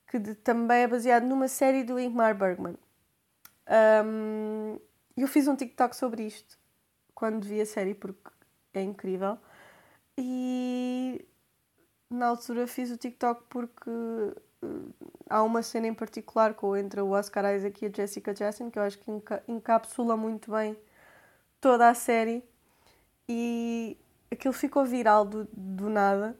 [0.07, 2.77] que de, também é baseado numa série do Ingmar Bergman.
[4.05, 4.79] Um,
[5.17, 6.57] eu fiz um TikTok sobre isto
[7.13, 8.29] quando vi a série porque
[8.73, 9.37] é incrível.
[10.17, 11.25] E
[12.09, 14.93] na altura fiz o TikTok porque uh,
[15.29, 18.79] há uma cena em particular com entre o Oscar Isaac e a Jessica Chastain que
[18.79, 20.75] eu acho que enca encapsula muito bem
[21.61, 22.43] toda a série
[23.29, 23.97] e
[24.31, 26.35] aquilo ficou viral do, do nada.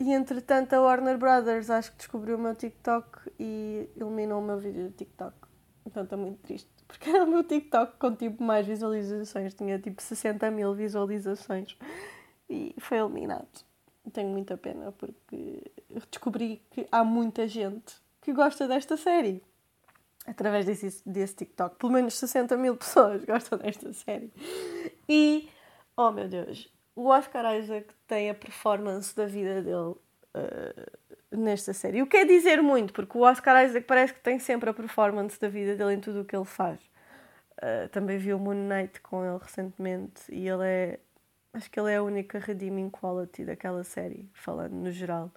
[0.00, 4.58] E entretanto a Warner Brothers acho que descobriu o meu TikTok e eliminou o meu
[4.58, 5.34] vídeo do TikTok.
[5.86, 6.68] Então estou muito triste.
[6.88, 9.54] Porque era o meu TikTok com tipo mais visualizações.
[9.54, 11.76] Tinha tipo 60 mil visualizações.
[12.54, 13.64] E foi eliminado.
[14.12, 15.60] Tenho muita pena porque
[16.10, 19.42] descobri que há muita gente que gosta desta série.
[20.26, 21.76] Através desse, desse TikTok.
[21.76, 24.32] Pelo menos 60 mil pessoas gostam desta série.
[25.08, 25.50] E,
[25.96, 29.96] oh meu Deus, o Oscar Isaac tem a performance da vida dele
[30.34, 32.02] uh, nesta série.
[32.02, 35.38] O que é dizer muito, porque o Oscar Isaac parece que tem sempre a performance
[35.40, 36.80] da vida dele em tudo o que ele faz.
[37.58, 41.00] Uh, também vi o Moon Knight com ele recentemente e ele é.
[41.54, 45.32] Acho que ele é a única redeeming quality daquela série, falando no geral.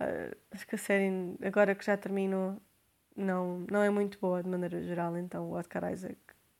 [0.00, 2.60] Uh, acho que a série, agora que já terminou,
[3.16, 6.18] não, não é muito boa de maneira geral, então o Oscar Isaac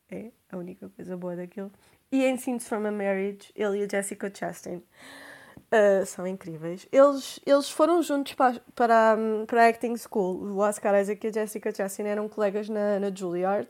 [0.09, 1.73] é a única coisa boa daquilo.
[2.13, 6.87] E em Scenes from a Marriage, ele e a Jessica Chastain uh, são incríveis.
[6.93, 9.17] Eles, eles foram juntos para, para,
[9.49, 10.53] para a Acting School.
[10.53, 13.69] O Oscar Isaac e a Jessica Chastain eram colegas na, na Juilliard.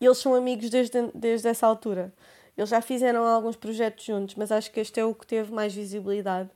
[0.00, 2.14] E eles são amigos desde, desde essa altura.
[2.56, 5.74] Eles já fizeram alguns projetos juntos, mas acho que este é o que teve mais
[5.74, 6.50] visibilidade.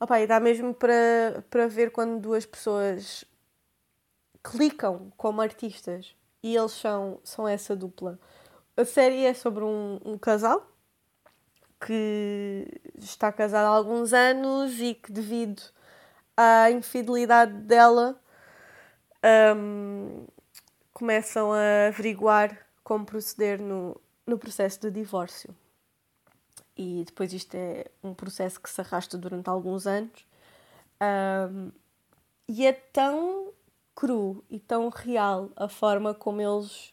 [0.00, 3.24] Opa, e dá mesmo para, para ver quando duas pessoas
[4.42, 8.18] clicam como artistas e eles são, são essa dupla.
[8.76, 10.66] A série é sobre um, um casal
[11.84, 15.62] que está casado há alguns anos e que, devido
[16.36, 18.20] à infidelidade dela,
[19.56, 20.26] um,
[20.92, 25.54] começam a averiguar como proceder no, no processo de divórcio.
[26.76, 30.26] E depois isto é um processo que se arrasta durante alguns anos.
[31.00, 31.70] Um,
[32.48, 33.52] e é tão
[33.94, 36.92] cru e tão real a forma como eles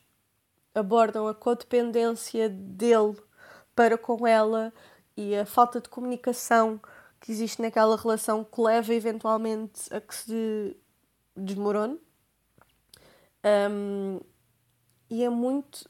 [0.74, 3.18] abordam a codependência dele
[3.76, 4.74] para com ela
[5.16, 6.80] e a falta de comunicação
[7.20, 10.78] que existe naquela relação que leva eventualmente a que se
[11.36, 12.00] desmorone.
[13.44, 14.20] Um,
[15.10, 15.88] e é muito.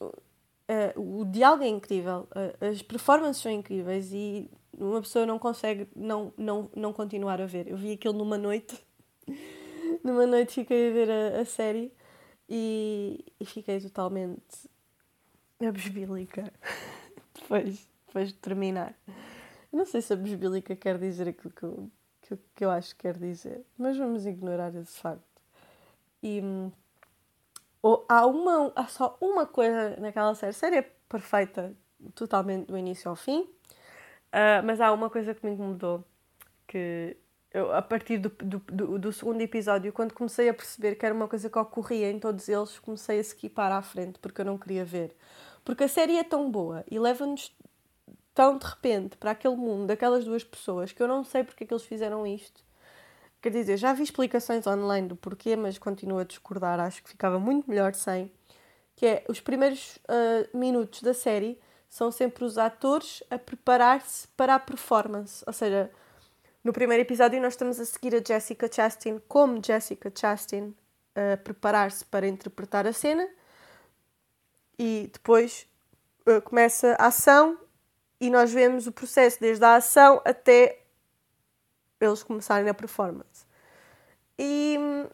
[0.70, 5.88] Uh, o diálogo é incrível, uh, as performances são incríveis e uma pessoa não consegue
[5.96, 7.68] não, não, não continuar a ver.
[7.68, 8.80] Eu vi aquilo numa noite,
[10.04, 11.92] numa noite fiquei a ver a, a série
[12.48, 14.70] e, e fiquei totalmente
[15.60, 16.54] abesbílica
[17.34, 18.94] depois, depois de terminar.
[19.74, 22.96] Eu não sei se a besbílica quer dizer aquilo que eu, que, que eu acho
[22.96, 25.24] que quer dizer, mas vamos ignorar esse facto.
[26.22, 26.42] E
[27.82, 31.74] ou, há, uma, há só uma coisa naquela série, a série é perfeita
[32.16, 36.04] totalmente do início ao fim, uh, mas há uma coisa que me incomodou,
[36.68, 37.18] que
[37.52, 41.16] eu, a partir do, do, do, do, segundo episódio, quando comecei a perceber que era
[41.16, 44.58] uma coisa que ocorria em todos eles, comecei a skipar à frente, porque eu não
[44.58, 45.16] queria ver.
[45.66, 47.56] Porque a série é tão boa e leva-nos
[48.34, 51.68] tão de repente para aquele mundo daquelas duas pessoas que eu não sei porque é
[51.68, 52.64] que eles fizeram isto.
[53.42, 56.80] Quer dizer, já vi explicações online do porquê, mas continuo a discordar.
[56.80, 58.32] Acho que ficava muito melhor sem.
[58.96, 64.56] Que é os primeiros uh, minutos da série são sempre os atores a preparar-se para
[64.56, 65.44] a performance.
[65.48, 65.90] Ou seja,
[66.64, 70.76] no primeiro episódio nós estamos a seguir a Jessica Chastain como Jessica Chastain
[71.16, 73.28] a preparar-se para interpretar a cena
[74.78, 75.68] e depois
[76.28, 77.58] uh, começa a ação
[78.20, 80.80] e nós vemos o processo desde a ação até
[82.00, 83.29] eles começarem a performance.
[84.42, 85.10] E hum,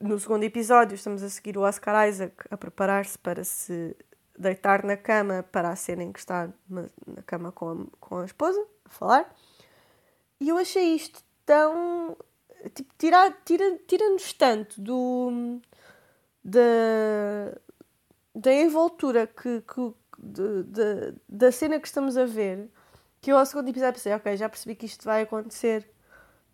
[0.00, 3.96] no segundo episódio estamos a seguir o Oscar Isaac a preparar-se para se
[4.36, 8.24] deitar na cama para a cena em que está na cama com a, com a
[8.24, 9.32] esposa, a falar.
[10.40, 12.16] E eu achei isto tão.
[12.74, 14.04] Tipo, tira-nos tira, tira
[14.36, 15.60] tanto do.
[16.42, 17.56] da
[18.34, 22.68] da envoltura que, que de, de, da cena que estamos a ver,
[23.20, 25.88] que eu ao segundo episódio pensei, ok, já percebi que isto vai acontecer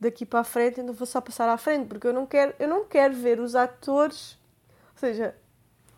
[0.03, 2.69] daqui para a frente, então vou só passar à frente, porque eu não quero, eu
[2.69, 4.39] não quero ver os atores,
[4.93, 5.35] ou seja,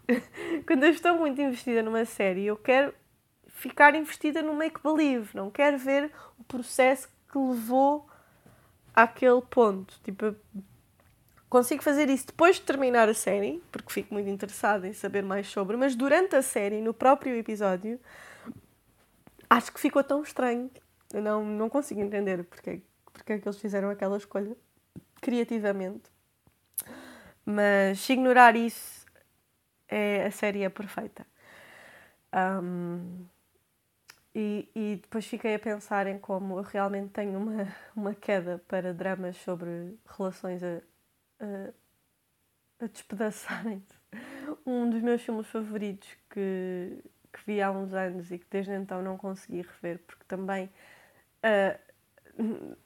[0.67, 2.95] quando eu estou muito investida numa série, eu quero
[3.49, 8.07] ficar investida no make-believe, não quero ver o processo que levou
[8.95, 9.99] àquele ponto.
[10.03, 10.37] Tipo,
[11.55, 15.47] Consigo fazer isso depois de terminar a série, porque fico muito interessada em saber mais
[15.47, 18.01] sobre, mas durante a série, no próprio episódio,
[19.49, 20.69] acho que ficou tão estranho.
[21.12, 22.83] Eu não, não consigo entender porque,
[23.14, 24.55] porque é que eles fizeram aquela escolha
[25.22, 26.11] criativamente.
[27.46, 29.07] Mas se ignorar isso,
[29.88, 31.27] é, a série é perfeita.
[32.35, 33.27] Um,
[34.37, 38.92] E, e depois fiquei a pensar em como eu realmente tenho uma, uma queda para
[38.92, 40.83] dramas sobre relações a,
[41.38, 43.96] a, a despedaçarem-se.
[44.66, 46.98] Um dos meus filmes favoritos que,
[47.33, 50.68] que vi há uns anos e que desde então não consegui rever, porque também
[51.44, 52.77] uh,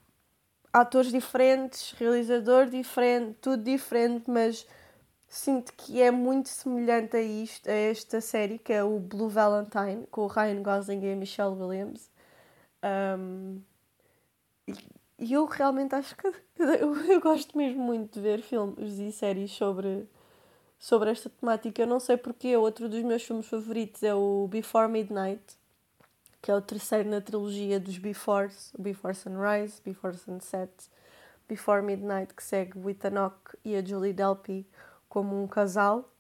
[0.73, 4.67] atores diferentes, realizador diferente, tudo diferente, mas
[5.29, 10.07] sinto que é muito semelhante a isto, a esta série, que é o Blue Valentine,
[10.11, 12.11] com o Ryan Gosling e a Michelle Williams.
[13.19, 13.61] Um,
[15.19, 16.27] e eu realmente acho que
[16.59, 20.09] eu, eu, gosto mesmo muito de ver filmes e séries sobre,
[20.79, 21.83] sobre esta temática.
[21.83, 25.43] Eu não sei porque outro dos meus filmes favoritos é o Before Midnight,
[26.41, 30.73] que é o terceiro na trilogia dos Befores, Before Sunrise, Before Sunset,
[31.49, 34.67] Before Midnight, que segue o Ethan Hawke e a Julie Delpy
[35.09, 36.13] como um casal,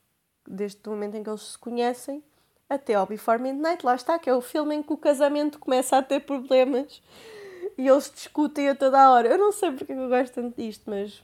[0.46, 2.22] desde o momento em que eles se conhecem
[2.68, 5.96] até ao Before Midnight, lá está, que é o filme em que o casamento começa
[5.96, 7.02] a ter problemas
[7.76, 9.28] e eles discutem a toda a hora.
[9.28, 11.22] Eu não sei porque eu gosto tanto disto, mas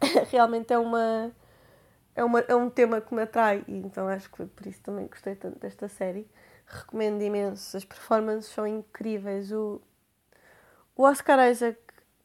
[0.30, 1.32] realmente é uma,
[2.14, 5.06] é uma é um tema que me atrai e então acho que por isso também
[5.06, 6.26] gostei tanto desta série.
[6.66, 9.52] Recomendo imenso, as performances são incríveis.
[9.52, 9.80] O,
[10.96, 11.78] o Oscar Isaac,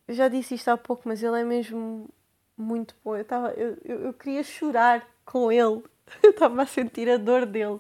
[0.07, 2.09] já disse isto há pouco, mas ele é mesmo
[2.57, 3.15] muito bom.
[3.15, 5.83] Eu, tava, eu, eu, eu queria chorar com ele.
[6.23, 7.79] Eu estava a sentir a dor dele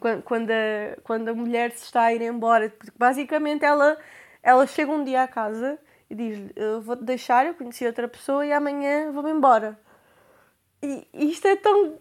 [0.00, 2.70] quando, quando, a, quando a mulher se está a ir embora.
[2.70, 3.96] Porque basicamente ela,
[4.42, 5.78] ela chega um dia à casa
[6.10, 9.78] e diz-lhe: Eu vou-te deixar, eu conheci outra pessoa e amanhã vou-me embora.
[10.82, 11.98] E, e isto é tão.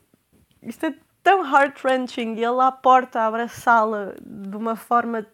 [0.61, 2.35] Isto é tão heart-wrenching.
[2.35, 5.25] E ele à porta a abraçá-la de uma forma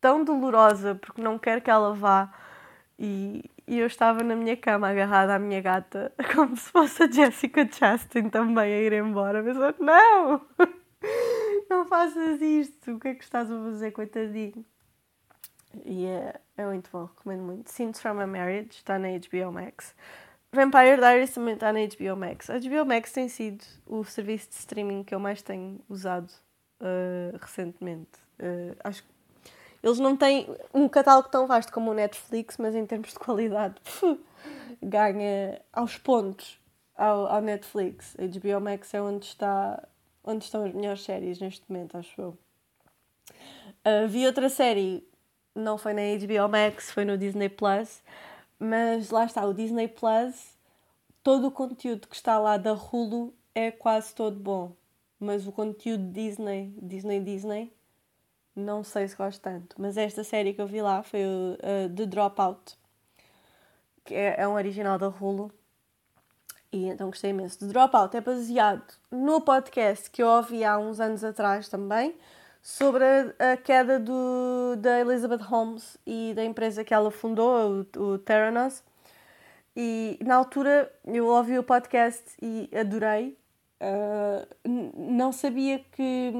[0.00, 2.32] tão dolorosa porque não quer que ela vá.
[2.98, 7.10] E, e eu estava na minha cama agarrada à minha gata, como se fosse a
[7.10, 9.44] Jessica Chastain também a ir embora.
[9.44, 10.40] Pensando, não!
[11.70, 12.92] Não faças isto!
[12.92, 14.64] O que é que estás a fazer, coitadinho?
[15.84, 17.70] E é, é muito bom, recomendo muito.
[17.70, 19.94] Scenes from a Marriage está na HBO Max.
[20.52, 22.50] Vampire Diaries também está na HBO Max.
[22.50, 26.30] A HBO Max tem sido o serviço de streaming que eu mais tenho usado
[26.80, 28.18] uh, recentemente.
[28.40, 29.08] Uh, acho que
[29.82, 33.76] eles não têm um catálogo tão vasto como o Netflix, mas em termos de qualidade,
[34.82, 36.60] ganha aos pontos
[36.96, 38.16] ao, ao Netflix.
[38.18, 39.82] A HBO Max é onde, está,
[40.24, 42.38] onde estão as melhores séries neste momento, acho eu.
[43.86, 45.06] Uh, vi outra série,
[45.54, 48.02] não foi na HBO Max, foi no Disney Plus,
[48.60, 50.54] mas lá está, o Disney Plus,
[51.22, 54.76] todo o conteúdo que está lá da Hulu é quase todo bom.
[55.18, 57.72] Mas o conteúdo Disney, Disney Disney,
[58.54, 62.04] não sei se gosto tanto, mas esta série que eu vi lá foi uh, The
[62.04, 62.76] Dropout,
[64.04, 65.50] que é, é um original da Hulu.
[66.72, 67.58] E então gostei imenso.
[67.58, 72.14] The Dropout é baseado no podcast que eu ouvi há uns anos atrás também,
[72.62, 78.00] sobre a, a queda do, da Elizabeth Holmes e da empresa que ela fundou, o,
[78.00, 78.82] o Theranos.
[79.76, 83.38] E na altura eu ouvi o podcast e adorei.
[83.82, 84.46] Uh,
[84.94, 86.32] não sabia que,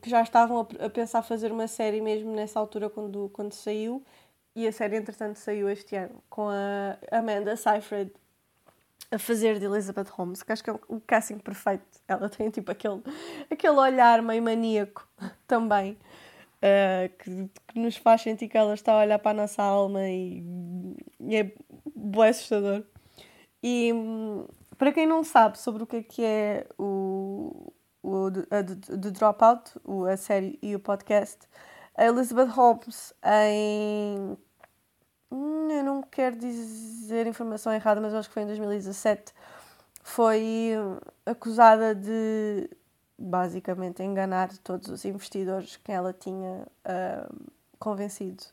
[0.00, 4.00] que já estavam a, a, pensar fazer uma série mesmo nessa altura quando, quando saiu
[4.54, 8.12] e a série entretanto saiu este ano com a Amanda Seyfried
[9.14, 12.70] a fazer de Elizabeth Holmes que acho que é o casting perfeito ela tem tipo
[12.70, 13.02] aquele,
[13.50, 15.08] aquele olhar meio maníaco
[15.46, 15.92] também
[16.58, 20.08] uh, que, que, nos faz sentir que ela está a olhar para a nossa alma
[20.08, 20.42] e,
[21.20, 21.52] e é
[21.94, 22.82] bem assustador
[23.62, 23.92] e
[24.76, 27.72] para quem não sabe sobre o que é, que é o,
[28.02, 29.72] o The Dropout,
[30.12, 31.38] a série e o podcast,
[31.96, 34.36] a Elizabeth Holmes em.
[35.30, 39.32] Hum, eu não quero dizer informação errada, mas acho que foi em 2017.
[40.02, 40.72] Foi
[41.26, 42.70] acusada de
[43.18, 48.44] basicamente enganar todos os investidores que ela tinha uh, convencido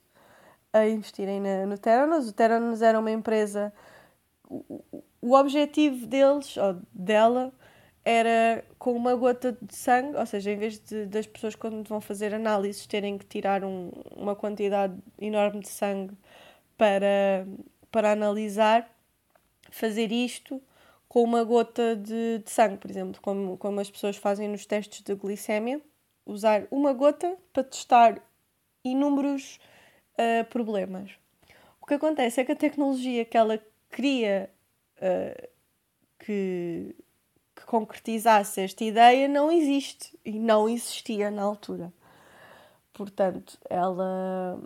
[0.73, 2.29] a investirem na, no Theranos.
[2.29, 3.73] O Theranos era uma empresa
[5.21, 7.53] o objetivo deles, ou dela,
[8.03, 12.01] era com uma gota de sangue, ou seja, em vez de, das pessoas quando vão
[12.01, 16.15] fazer análises terem que tirar um, uma quantidade enorme de sangue
[16.81, 17.45] para,
[17.91, 18.89] para analisar,
[19.69, 20.59] fazer isto
[21.07, 25.03] com uma gota de, de sangue, por exemplo, como, como as pessoas fazem nos testes
[25.03, 25.79] de glicémia,
[26.25, 28.19] usar uma gota para testar
[28.83, 29.59] inúmeros
[30.13, 31.11] uh, problemas.
[31.79, 34.49] O que acontece é que a tecnologia que ela queria
[34.97, 35.47] uh,
[36.17, 36.95] que,
[37.55, 41.93] que concretizasse esta ideia não existe e não existia na altura.
[42.91, 44.59] Portanto, ela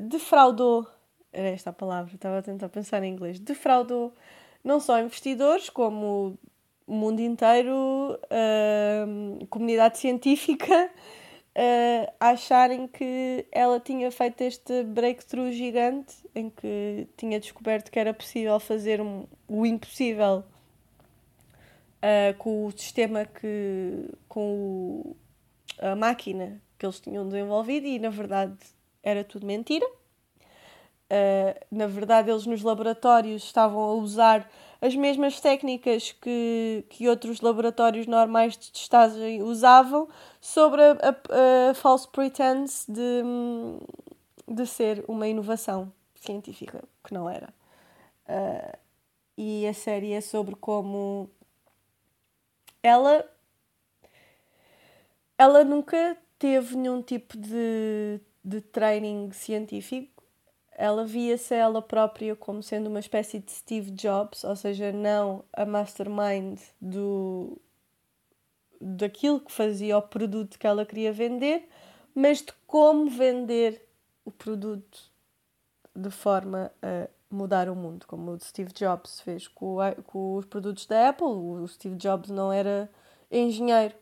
[0.00, 0.86] defraudou
[1.32, 4.14] era esta a palavra, estava a tentar pensar em inglês defraudou
[4.64, 6.38] não só investidores, como
[6.86, 10.90] o mundo inteiro, a comunidade científica
[11.54, 18.12] uh, acharem que ela tinha feito este breakthrough gigante em que tinha descoberto que era
[18.12, 20.44] possível fazer o impossível
[22.02, 24.10] uh, com o sistema que.
[24.28, 25.16] com o,
[25.78, 28.56] a máquina que eles tinham desenvolvido e na verdade
[29.02, 29.86] era tudo mentira.
[31.10, 37.40] Uh, na verdade, eles nos laboratórios estavam a usar as mesmas técnicas que, que outros
[37.40, 40.08] laboratórios normais de testagem usavam
[40.40, 43.22] sobre a, a, a false pretense de,
[44.46, 47.48] de ser uma inovação científica, que não era.
[48.28, 48.78] Uh,
[49.36, 51.30] e a série é sobre como
[52.82, 53.24] ela
[55.38, 60.18] ela nunca teve nenhum tipo de, de training científico
[60.78, 65.66] ela via-se ela própria como sendo uma espécie de Steve Jobs, ou seja, não a
[65.66, 67.60] mastermind do
[68.80, 71.68] daquilo que fazia o produto que ela queria vender,
[72.14, 73.84] mas de como vender
[74.24, 75.10] o produto
[75.96, 80.86] de forma a mudar o mundo, como o Steve Jobs fez com, com os produtos
[80.86, 81.26] da Apple.
[81.26, 82.88] O Steve Jobs não era
[83.32, 83.96] engenheiro.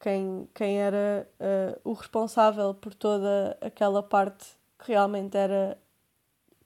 [0.00, 4.46] Quem, quem era uh, o responsável por toda aquela parte
[4.78, 5.76] que realmente era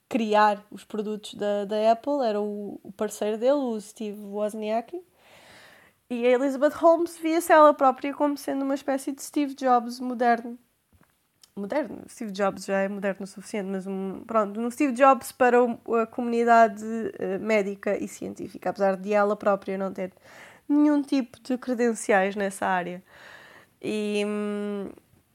[0.07, 5.01] criar os produtos da, da Apple, era o, o parceiro dele, o Steve Wozniak.
[6.07, 10.59] E a Elizabeth Holmes via-se ela própria como sendo uma espécie de Steve Jobs moderno.
[11.55, 12.03] Moderno?
[12.07, 15.57] Steve Jobs já é moderno o suficiente, mas um, pronto, um Steve Jobs para
[16.01, 20.11] a comunidade uh, médica e científica, apesar de ela própria não ter
[20.67, 23.03] nenhum tipo de credenciais nessa área.
[23.81, 24.89] E um,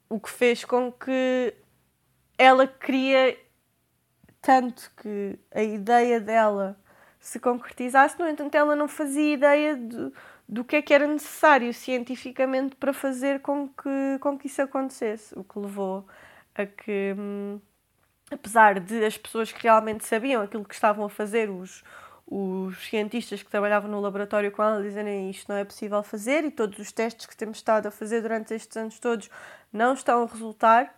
[0.09, 1.55] o que fez com que
[2.39, 3.37] ela queria
[4.41, 6.79] tanto que a ideia dela
[7.21, 10.13] se concretizasse, no entanto, ela não fazia ideia do,
[10.49, 15.39] do que é que era necessário cientificamente para fazer com que, com que isso acontecesse,
[15.39, 16.07] o que levou
[16.55, 17.61] a que, hum,
[18.31, 21.85] apesar de as pessoas que realmente sabiam aquilo que estavam a fazer, os,
[22.31, 26.51] os cientistas que trabalhavam no laboratório com ela dizerem isto não é possível fazer e
[26.51, 29.31] todos os testes que temos estado a fazer durante estes anos todos
[29.73, 30.95] não estão a resultar,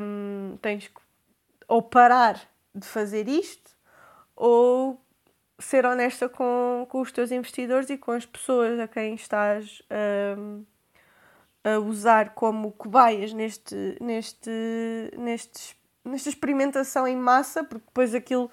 [0.00, 1.00] um, tens que
[1.66, 2.40] ou parar
[2.72, 3.70] de fazer isto
[4.36, 5.00] ou
[5.58, 9.82] ser honesta com, com os teus investidores e com as pessoas a quem estás
[10.38, 10.64] um,
[11.64, 14.50] a usar como cobaias neste, neste,
[15.18, 18.50] neste, nesta experimentação em massa, porque depois aquilo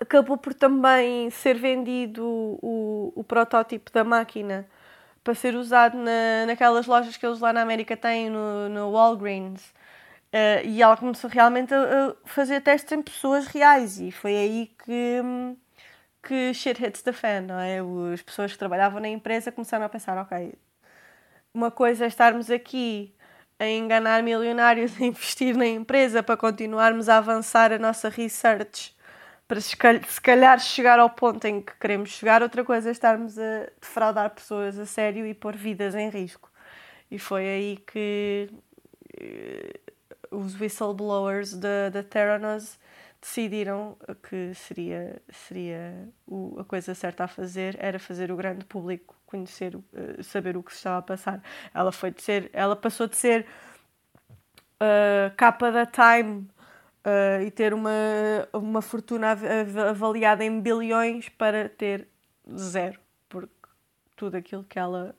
[0.00, 4.66] acabou por também ser vendido o, o protótipo da máquina
[5.22, 9.62] para ser usado na, naquelas lojas que eles lá na América têm, no, no Walgreens.
[10.32, 14.66] Uh, e ela começou realmente a, a, fazer testes em pessoas reais e foi aí
[14.84, 15.20] que,
[16.22, 17.80] que shit hits the fan, não é?
[18.14, 20.54] As pessoas que trabalhavam na empresa começaram a pensar, ok,
[21.52, 23.14] uma coisa é estarmos aqui
[23.58, 28.94] a enganar milionários a investir na empresa para continuarmos a avançar a nossa research
[29.50, 33.66] para se calhar chegar ao ponto em que queremos chegar, outra coisa é estarmos a
[33.80, 36.48] defraudar pessoas a sério e pôr vidas em risco.
[37.10, 38.48] E foi aí que
[39.20, 39.80] eh,
[40.30, 42.78] os whistleblowers da, da Theranos
[43.20, 49.16] decidiram que seria, seria o, a coisa certa a fazer era fazer o grande público
[49.26, 49.82] conhecer, uh,
[50.22, 51.42] saber o que se estava a passar.
[51.74, 53.44] Ela foi de ser, ela passou de ser
[54.80, 56.48] uh, capa da Time
[57.04, 57.90] uh, e ter uma,
[58.52, 59.36] uma fortuna
[59.88, 62.08] avaliada em bilhões para ter
[62.54, 63.52] zero, porque
[64.16, 65.14] tudo aquilo que ela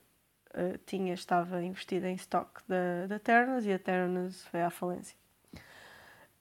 [0.54, 5.16] uh, tinha estava investida em stock da, da Ternas e a Ternas foi à falência.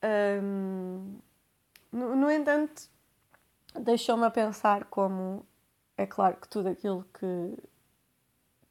[0.04, 1.20] Um,
[1.92, 2.90] no, no entanto,
[3.80, 5.46] deixou-me a pensar como
[5.98, 7.58] é claro que tudo aquilo que,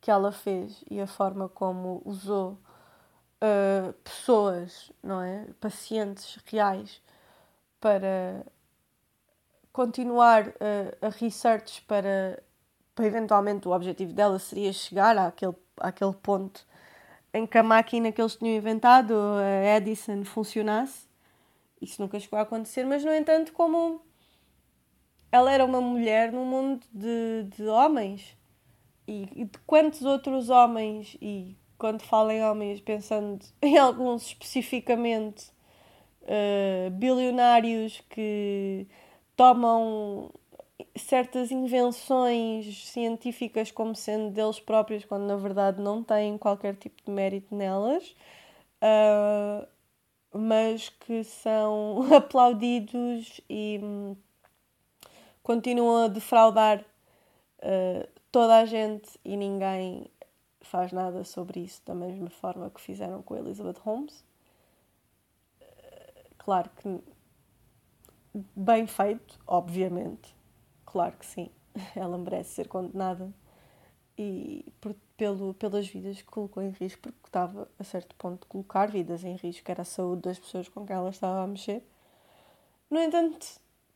[0.00, 2.58] que ela fez e a forma como usou
[3.42, 5.46] uh, pessoas, não é?
[5.60, 7.00] Pacientes reais
[7.80, 8.44] para
[9.72, 12.42] continuar uh, a research para
[13.00, 16.66] para eventualmente o objetivo dela seria chegar àquele, àquele ponto
[17.32, 21.08] em que a máquina que eles tinham inventado, a Edison, funcionasse.
[21.80, 24.02] Isso nunca chegou a acontecer, mas no entanto, como
[25.32, 28.36] ela era uma mulher num mundo de, de homens
[29.06, 35.46] e, e de quantos outros homens, e quando falo em homens, pensando em alguns especificamente
[36.22, 38.86] uh, bilionários que
[39.34, 40.30] tomam
[40.94, 47.10] certas invenções científicas como sendo deles próprios, quando na verdade não têm qualquer tipo de
[47.10, 48.14] mérito nelas,
[48.82, 49.66] uh,
[50.38, 54.14] mas que são aplaudidos e um,
[55.42, 56.84] continuam a defraudar
[57.62, 60.10] uh, toda a gente e ninguém
[60.70, 64.24] faz nada sobre isso da mesma forma que fizeram com Elizabeth Holmes.
[66.38, 67.00] Claro que
[68.54, 70.34] bem feito, obviamente.
[70.86, 71.50] Claro que sim.
[71.94, 73.32] Ela merece ser condenada
[74.16, 78.46] e por, pelo, pelas vidas que colocou em risco, porque estava a certo ponto de
[78.46, 81.82] colocar vidas em risco, era a saúde das pessoas com quem ela estava a mexer.
[82.90, 83.46] No entanto,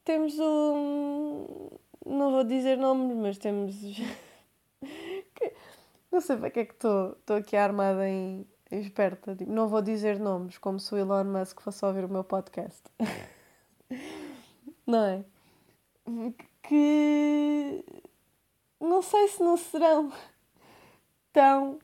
[0.04, 1.70] temos um.
[2.06, 3.74] Não vou dizer nomes, mas temos.
[6.14, 9.34] Não sei para que é que estou aqui armada em, em esperta.
[9.34, 12.82] Tipo, não vou dizer nomes, como se o Elon Musk fosse ouvir o meu podcast.
[14.86, 15.24] não é?
[16.62, 17.84] Que.
[18.80, 20.12] Não sei se não serão
[21.32, 21.78] tão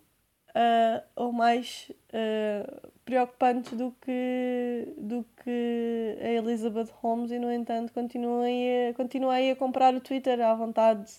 [0.51, 7.93] uh, ou mais uh, preocupantes do que, do que a Elizabeth Holmes e, no entanto,
[7.93, 11.11] continuei a, continuei a comprar o Twitter à vontade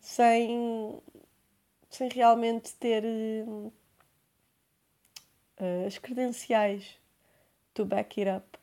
[0.00, 1.00] sem,
[1.94, 3.72] sem realmente ter uh,
[5.86, 6.98] as credenciais
[7.72, 8.58] to back it up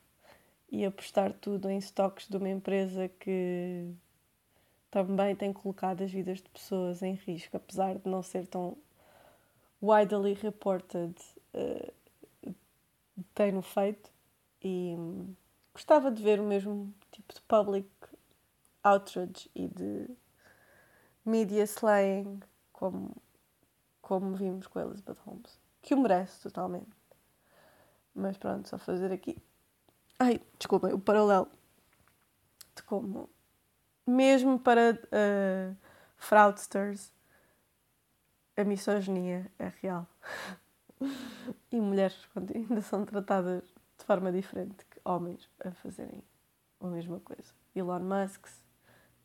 [0.70, 3.90] e apostar tudo em estoques de uma empresa que
[4.90, 8.78] também tem colocado as vidas de pessoas em risco, apesar de não ser tão
[9.82, 11.16] widely reported
[11.54, 12.54] uh,
[13.34, 14.12] tem-no feito.
[14.62, 14.96] E
[15.74, 17.90] gostava de ver o mesmo tipo de public
[18.84, 20.10] outrage e de
[21.26, 22.42] media slaying
[22.82, 23.16] como,
[24.02, 26.90] como vimos com Elizabeth Holmes, que o merece totalmente.
[28.16, 29.38] Mas pronto, só fazer aqui.
[30.18, 31.48] Ai, desculpem, o paralelo
[32.76, 33.30] de como,
[34.06, 35.78] mesmo para uh,
[36.18, 37.14] fraudsters,
[38.58, 40.08] a misoginia é real.
[41.72, 42.18] e mulheres
[42.56, 43.64] ainda são tratadas
[43.96, 46.24] de forma diferente que homens a fazerem
[46.80, 47.54] a mesma coisa.
[47.76, 48.48] Elon Musk,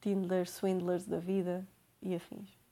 [0.02, 1.66] Tindler, Swindlers da vida
[2.02, 2.65] e afins.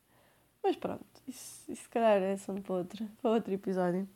[0.65, 4.09] Mas pronto, isso, isso se calhar é assunto para outro, para outro episódio.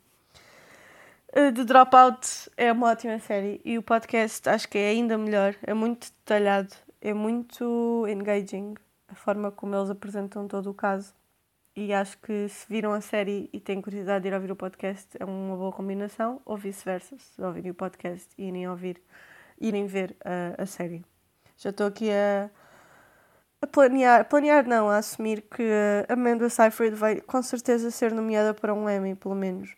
[1.29, 5.55] Uh, The Dropout é uma ótima série e o podcast acho que é ainda melhor,
[5.61, 8.73] é muito detalhado, é muito engaging
[9.07, 11.13] a forma como eles apresentam todo o caso
[11.75, 15.07] e acho que se viram a série e têm curiosidade de ir ouvir o podcast
[15.19, 18.99] é uma boa combinação, ou vice-versa, se ouvirem o podcast e irem ouvir,
[19.61, 21.05] irem ver a, a série.
[21.57, 22.49] Já estou aqui a,
[23.61, 25.63] a planear, planear não, a assumir que
[26.07, 29.75] a Amanda Seyfried vai com certeza ser nomeada para um Emmy, pelo menos,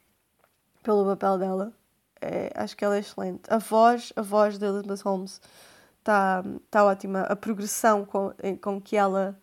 [0.83, 1.73] pelo papel dela.
[2.21, 3.41] É, acho que ela é excelente.
[3.49, 5.41] A voz, a voz de Elizabeth Holmes
[5.99, 7.21] está tá ótima.
[7.21, 9.39] A progressão com, com que ela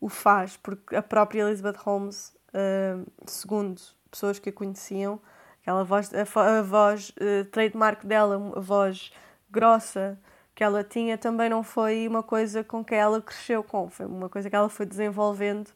[0.00, 3.80] o faz, porque a própria Elizabeth Holmes, uh, segundo
[4.10, 5.20] pessoas que a conheciam,
[5.60, 9.12] aquela voz, a, a voz uh, trademark dela, a voz
[9.50, 10.18] grossa
[10.62, 14.28] que ela tinha, também não foi uma coisa com que ela cresceu com, foi uma
[14.28, 15.72] coisa que ela foi desenvolvendo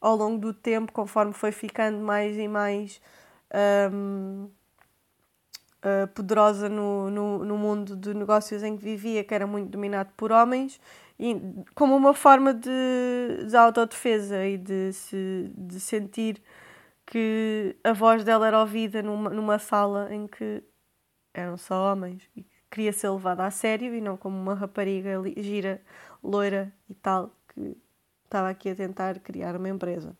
[0.00, 3.00] ao longo do tempo, conforme foi ficando mais e mais
[3.92, 4.50] um, uh,
[5.82, 10.10] ah, poderosa no, no, no mundo de negócios em que vivia, que era muito dominado
[10.16, 10.80] por homens
[11.76, 16.42] como uma forma de, de autodefesa e de, se, de sentir
[17.06, 20.64] que a voz dela era ouvida numa, numa sala em que
[21.32, 25.80] eram só homens e queria ser levada a sério e não como uma rapariga gira,
[26.22, 27.76] loira e tal, que
[28.24, 30.16] estava aqui a tentar criar uma empresa.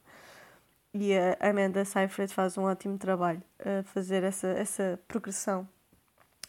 [0.95, 5.69] E a Amanda Seyfried faz um ótimo trabalho a fazer essa, essa progressão.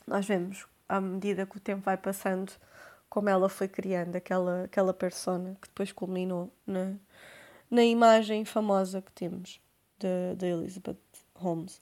[0.07, 2.53] Nós vemos, à medida que o tempo vai passando,
[3.09, 6.93] como ela foi criando aquela, aquela persona que depois culminou na,
[7.69, 9.59] na imagem famosa que temos
[9.99, 10.97] de, Elizabeth
[11.35, 11.81] Holmes.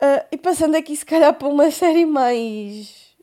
[0.00, 3.16] Uh, e passando aqui, se calhar, para uma série mais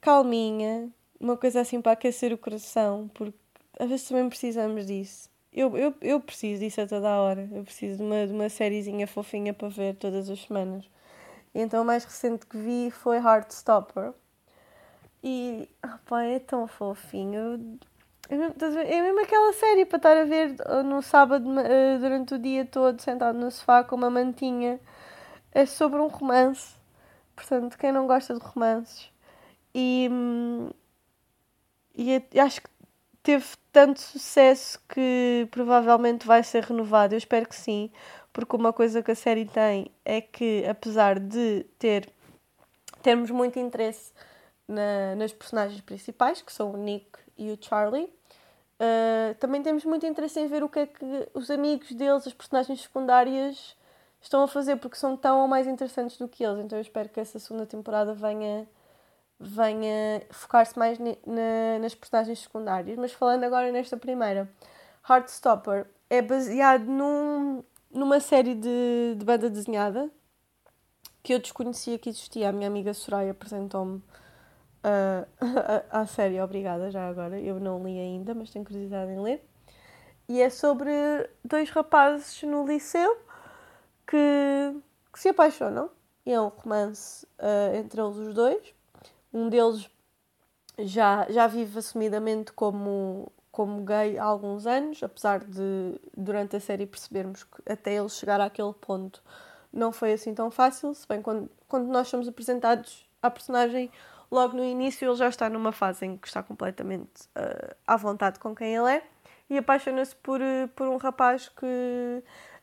[0.00, 0.90] calminha,
[1.20, 3.38] uma coisa assim para aquecer o coração, porque
[3.78, 5.30] às vezes também precisamos disso.
[5.52, 7.48] Eu, eu, eu preciso disso a toda a hora.
[7.52, 10.84] Eu preciso de uma, de uma sériezinha fofinha para ver todas as semanas.
[11.54, 14.14] E então, o mais recente que vi foi Heartstopper
[15.22, 17.78] e opa, é tão fofinho.
[18.30, 23.00] É mesmo aquela série para estar a ver no sábado eh, durante o dia todo
[23.00, 24.80] sentado no sofá com uma mantinha.
[25.52, 26.74] É sobre um romance.
[27.36, 29.10] Portanto, quem não gosta de romances.
[29.74, 30.08] E,
[31.94, 32.68] e é, acho que
[33.22, 37.14] teve tanto sucesso que provavelmente vai ser renovado.
[37.14, 37.90] Eu espero que sim,
[38.32, 42.08] porque uma coisa que a série tem é que, apesar de ter
[43.02, 44.12] termos muito interesse
[44.66, 48.04] na, nas personagens principais, que são o Nick e o Charlie.
[48.04, 52.32] Uh, também temos muito interesse em ver o que é que os amigos deles, as
[52.32, 53.76] personagens secundárias,
[54.22, 56.64] estão a fazer, porque são tão ou mais interessantes do que eles.
[56.64, 58.66] Então eu espero que essa segunda temporada venha,
[59.38, 62.96] venha focar-se mais na, nas personagens secundárias.
[62.96, 64.48] Mas falando agora nesta primeira,
[65.08, 70.10] Heartstopper é baseado num, numa série de, de banda desenhada
[71.22, 72.48] que eu desconhecia que existia.
[72.48, 73.96] A minha amiga Soraya apresentou-me
[74.82, 77.40] uh, à série, obrigada já agora.
[77.40, 79.44] Eu não li ainda, mas tenho curiosidade em ler.
[80.28, 80.92] E é sobre
[81.44, 83.16] dois rapazes no liceu
[84.06, 84.76] que,
[85.12, 85.90] que se apaixonam.
[86.24, 88.74] E é um romance uh, entre eles os dois.
[89.32, 89.90] Um deles
[90.78, 96.86] já, já vive assumidamente como, como gay há alguns anos, apesar de durante a série
[96.86, 99.22] percebermos que até ele chegar àquele ponto
[99.72, 103.90] não foi assim tão fácil, se bem quando, quando nós somos apresentados à personagem
[104.30, 108.38] logo no início ele já está numa fase em que está completamente uh, à vontade
[108.38, 109.02] com quem ele é
[109.48, 112.22] e apaixona-se por, uh, por um rapaz que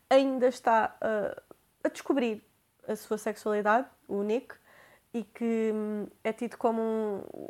[0.10, 1.41] ainda está uh,
[1.84, 2.43] a descobrir
[2.88, 4.55] a sua sexualidade, o Nick,
[5.14, 7.49] e que um, é tido como um,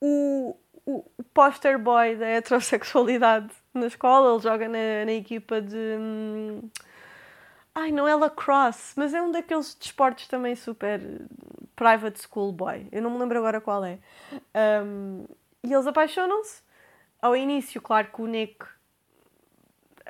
[0.00, 4.32] o, o, o poster boy da heterossexualidade na escola.
[4.32, 5.76] Ele joga na, na equipa de.
[5.76, 6.70] Um,
[7.74, 11.00] ai, não é lacrosse, mas é um daqueles desportos também super
[11.76, 12.88] private school boy.
[12.90, 13.98] Eu não me lembro agora qual é.
[14.84, 15.24] Um,
[15.62, 16.62] e eles apaixonam-se.
[17.20, 18.64] Ao início, claro que o Nick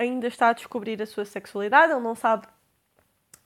[0.01, 2.47] ainda está a descobrir a sua sexualidade, ele não sabe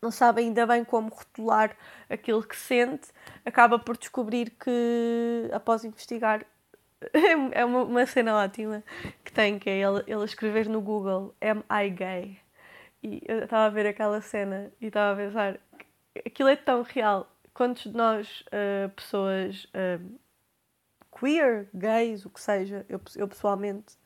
[0.01, 1.75] não sabe ainda bem como rotular
[2.11, 3.09] aquilo que sente,
[3.43, 6.45] acaba por descobrir que, após investigar,
[7.53, 8.85] é uma, uma cena ótima
[9.25, 12.39] que tem, que é ele, ele escrever no Google Am I gay?
[13.03, 15.59] E eu estava a ver aquela cena e estava a pensar
[16.25, 17.31] aquilo é tão real.
[17.55, 20.19] Quantos de nós, uh, pessoas uh,
[21.19, 23.97] queer, gays, o que seja, eu, eu pessoalmente,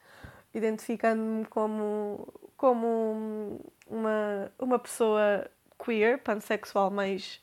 [0.55, 5.49] identificando-me como, como uma, uma pessoa
[5.85, 7.41] queer, pansexual mais,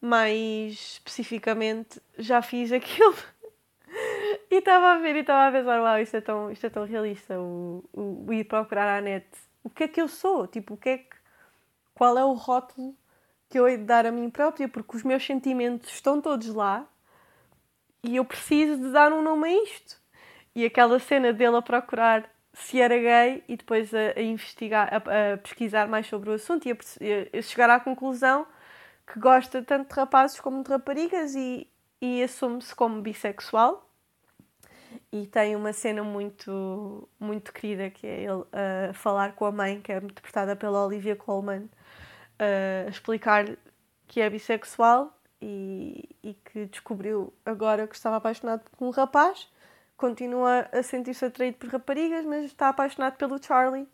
[0.00, 3.16] mais especificamente, já fiz aquilo.
[4.50, 6.84] e estava a ver e estava a pensar, uau, isto é tão, isto é tão
[6.84, 9.26] realista, o, o, o ir procurar à net.
[9.62, 10.46] O que é que eu sou?
[10.46, 11.16] Tipo, o que é que,
[11.94, 12.96] qual é o rótulo
[13.48, 14.68] que eu hei de dar a mim própria?
[14.68, 16.88] Porque os meus sentimentos estão todos lá
[18.02, 19.99] e eu preciso de dar um nome a isto.
[20.54, 24.96] E aquela cena dele a procurar se era gay e depois a, a investigar, a,
[25.34, 28.46] a, pesquisar mais sobre o assunto e a, a, chegar à conclusão
[29.06, 31.68] que gosta tanto de rapazes como de raparigas e,
[32.00, 33.86] e assume-se como bissexual.
[35.12, 38.44] E tem uma cena muito, muito querida que é ele
[38.90, 41.68] a falar com a mãe, que é interpretada pela Olivia Colman,
[42.38, 43.46] a explicar
[44.06, 49.48] que é bissexual e, e que descobriu agora que estava apaixonado por um rapaz
[50.00, 53.86] continua a sentir-se atraído por raparigas, mas está apaixonado pelo Charlie.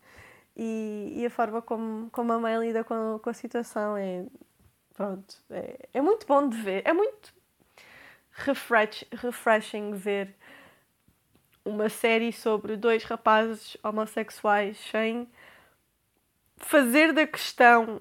[0.57, 4.25] E, e a forma como, como a mãe lida com, com a situação é.
[4.95, 5.37] Pronto.
[5.51, 6.83] É, é muito bom de ver.
[6.87, 7.35] É muito
[8.31, 10.35] refresh, refreshing ver
[11.65, 15.29] uma série sobre dois rapazes homossexuais sem
[16.57, 18.01] fazer da questão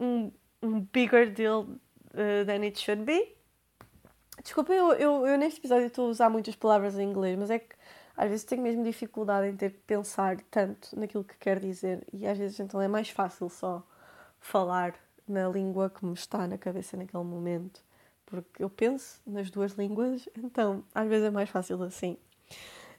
[0.00, 0.32] um,
[0.62, 1.68] um bigger deal
[2.14, 3.35] uh, than it should be.
[4.42, 7.58] Desculpa, eu, eu, eu neste episódio estou a usar muitas palavras em inglês, mas é
[7.58, 7.74] que
[8.16, 12.26] às vezes tenho mesmo dificuldade em ter que pensar tanto naquilo que quero dizer e
[12.26, 13.82] às vezes então é mais fácil só
[14.40, 14.94] falar
[15.28, 17.80] na língua que me está na cabeça naquele momento,
[18.24, 22.16] porque eu penso nas duas línguas, então às vezes é mais fácil assim.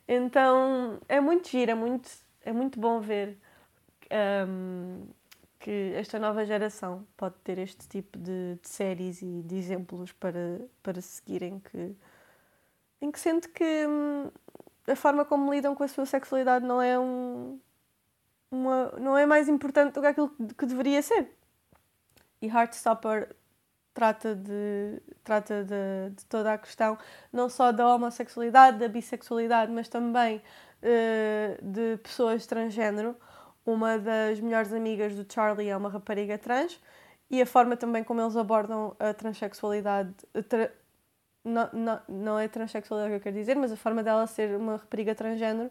[0.07, 2.09] Então é muito giro, é muito,
[2.43, 3.38] é muito bom ver
[4.47, 5.07] um,
[5.59, 10.61] que esta nova geração pode ter este tipo de, de séries e de exemplos para,
[10.83, 11.95] para seguirem que,
[13.01, 14.31] em que sente que hum,
[14.87, 17.59] a forma como lidam com a sua sexualidade não é um
[18.51, 21.29] uma, não é mais importante do que aquilo que deveria ser.
[22.41, 23.35] E Heartstopper
[23.93, 26.97] trata de trata de, de toda a questão
[27.33, 33.15] não só da homossexualidade, da bissexualidade, mas também uh, de pessoas transgênero
[33.68, 36.80] uma das melhores amigas do Charlie é uma rapariga trans
[37.30, 40.13] e a forma também como eles abordam a transexualidade.
[40.47, 40.72] Tra...
[41.43, 44.78] Não, não, não é transexualidade que eu quero dizer, mas a forma dela ser uma
[44.78, 45.70] rapariga transgênero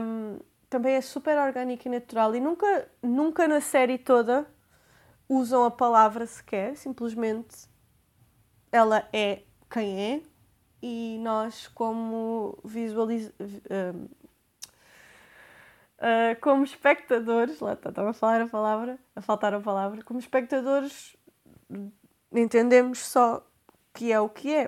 [0.00, 0.38] um,
[0.70, 2.34] também é super orgânica e natural.
[2.34, 4.46] E nunca, nunca na série toda
[5.28, 7.68] usam a palavra sequer, simplesmente
[8.70, 10.22] ela é quem é
[10.82, 13.30] e nós, como visualiz...
[16.02, 20.18] Uh, como espectadores, lá está, estava a falar a palavra, a faltar a palavra, como
[20.18, 21.16] espectadores
[22.32, 23.46] entendemos só
[23.94, 24.66] que é o que é.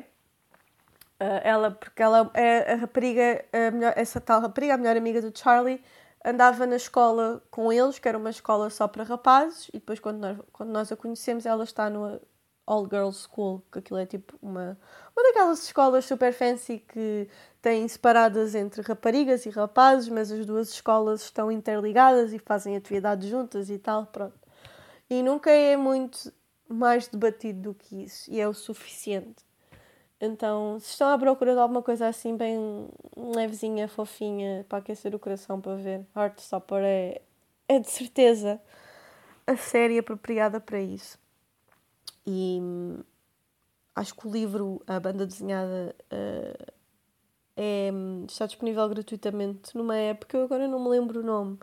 [1.20, 5.20] Uh, ela, porque ela é a rapariga, a melhor, essa tal rapariga, a melhor amiga
[5.20, 5.82] do Charlie,
[6.24, 10.18] andava na escola com eles, que era uma escola só para rapazes, e depois quando
[10.18, 12.20] nós, quando nós a conhecemos, ela está no
[12.66, 14.78] All Girls School, que aquilo é tipo uma,
[15.16, 17.28] uma daquelas escolas super fancy que
[17.60, 23.28] têm separadas entre raparigas e rapazes, mas as duas escolas estão interligadas e fazem atividades
[23.28, 24.38] juntas e tal, pronto.
[25.08, 26.32] E nunca é muito
[26.68, 28.30] mais debatido do que isso.
[28.30, 29.44] E é o suficiente.
[30.20, 35.18] Então, se estão à procura de alguma coisa assim, bem levezinha, fofinha, para aquecer o
[35.18, 37.20] coração para ver, Heartstopper é,
[37.68, 38.60] é de certeza
[39.46, 41.18] a série apropriada para isso.
[42.26, 43.02] E hum,
[43.94, 46.72] acho que o livro, a banda desenhada, uh,
[47.56, 47.90] é,
[48.28, 51.58] está disponível gratuitamente numa época, eu agora não me lembro o nome.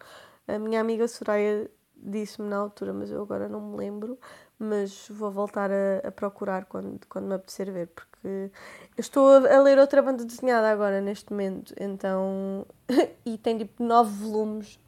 [0.48, 4.18] A minha amiga Soraya disse-me na altura, mas eu agora não me lembro.
[4.58, 8.52] Mas vou voltar a, a, procurar quando, quando me apetecer ver, porque
[8.96, 12.66] estou a, ler outra banda desenhada agora neste momento, então.
[13.26, 14.80] e tem tipo nove volumes,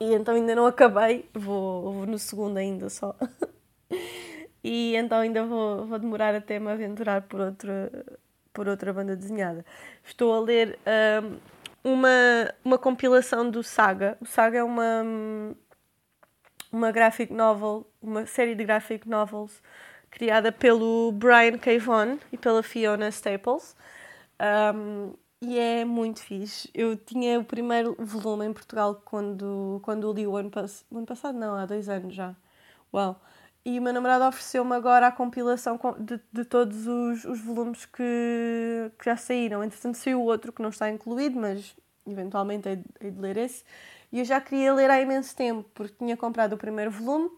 [0.00, 3.14] e então ainda não acabei, vou, vou no segundo ainda só.
[4.62, 7.90] e então ainda vou, vou demorar até me aventurar por outra,
[8.52, 9.64] por outra banda desenhada.
[10.04, 10.78] Estou a ler
[11.84, 14.16] um, uma, uma compilação do Saga.
[14.20, 15.04] O Saga é uma,
[16.70, 19.60] uma graphic novel, uma série de graphic novels
[20.10, 21.78] criada pelo Brian K.
[21.78, 23.74] Vaughan e pela Fiona Staples.
[24.74, 26.70] Um, e é muito fixe.
[26.72, 31.06] Eu tinha o primeiro volume em Portugal quando, quando li o ano, pass o ano
[31.06, 32.36] passado, não, há dois anos já.
[32.94, 33.20] Uau!
[33.64, 38.90] E o meu namorado ofereceu-me agora a compilação de, de todos os, os volumes que,
[38.98, 39.62] que já saíram.
[39.62, 43.64] Entretanto, saiu outro que não está incluído, mas eventualmente hei, hei de ler esse.
[44.10, 47.30] E eu já queria ler há imenso tempo, porque tinha comprado o primeiro volume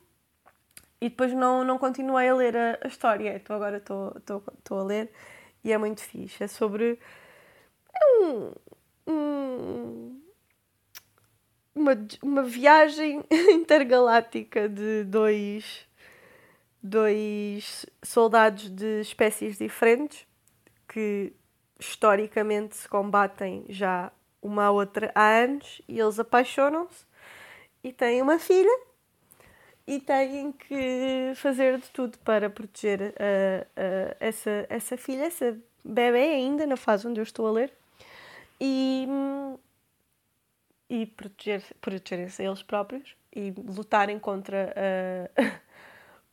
[1.01, 3.37] e depois não, não continuei a ler a, a história.
[3.37, 5.12] Então agora estou a ler
[5.62, 6.43] e é muito fixe.
[6.43, 6.99] É sobre.
[7.95, 8.53] É um,
[9.07, 10.20] um,
[11.75, 13.22] uma, uma viagem
[13.53, 15.87] intergaláctica de dois,
[16.85, 20.26] dois soldados de espécies diferentes
[20.87, 21.32] que
[21.80, 24.12] historicamente se combatem já
[24.43, 27.07] uma a outra há anos e eles apaixonam-se
[27.82, 28.78] e têm uma filha
[29.87, 36.35] e têm que fazer de tudo para proteger uh, uh, essa, essa filha, essa bebê
[36.35, 37.72] ainda na fase onde eu estou a ler
[38.61, 39.09] e,
[40.91, 45.61] e proteger, protegerem-se eles próprios e lutarem contra uh,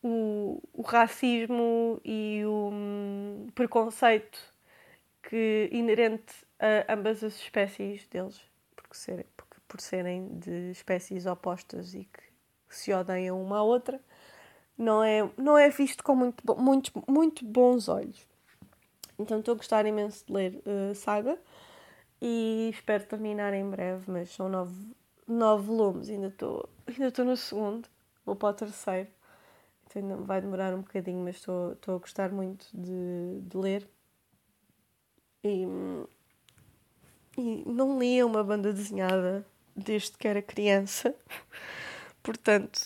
[0.02, 4.38] o, o racismo e o um, preconceito
[5.22, 8.40] que inerente a ambas as espécies deles,
[8.74, 12.22] porque porque, por serem de espécies opostas e que
[12.68, 14.00] se odeiam uma à outra,
[14.76, 18.26] não é, não é visto com muito, muito, muito bons olhos.
[19.18, 21.38] Então estou a gostar imenso de ler uh, Saga
[22.20, 24.74] e espero terminar em breve, mas são nove,
[25.26, 27.88] nove volumes, ainda estou ainda no segundo,
[28.24, 29.08] vou para o terceiro.
[30.24, 33.88] Vai demorar um bocadinho, mas estou, estou a gostar muito de, de ler.
[35.44, 35.66] E
[37.36, 41.14] e não lia uma banda desenhada desde que era criança.
[42.22, 42.80] Portanto,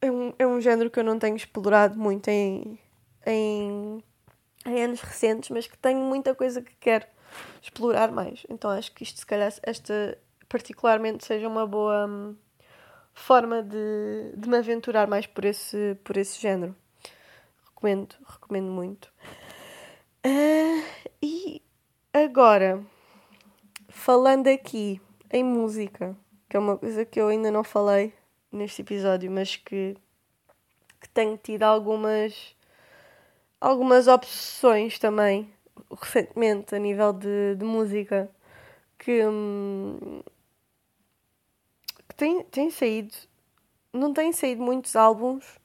[0.00, 2.78] é um, é um género que eu não tenho explorado muito em,
[3.26, 4.02] em,
[4.66, 7.06] em anos recentes, mas que tenho muita coisa que quero
[7.60, 8.44] explorar mais.
[8.48, 10.18] Então acho que isto, se calhar, esta
[10.48, 12.36] particularmente seja uma boa hum,
[13.18, 16.74] forma de, de me aventurar mais por esse, por esse género.
[17.66, 19.12] Recomendo, recomendo muito.
[20.24, 20.84] Uh,
[21.22, 21.62] e
[22.12, 22.82] agora
[23.88, 25.00] falando aqui
[25.30, 26.16] em música,
[26.48, 28.12] que é uma coisa que eu ainda não falei
[28.50, 29.96] neste episódio, mas que,
[31.00, 32.56] que tenho tido algumas
[33.60, 35.52] algumas obsessões também
[36.00, 38.30] recentemente a nível de, de música
[38.98, 40.22] que, hum,
[42.18, 43.14] tem, tem saído
[43.90, 45.58] não têm saído muitos álbuns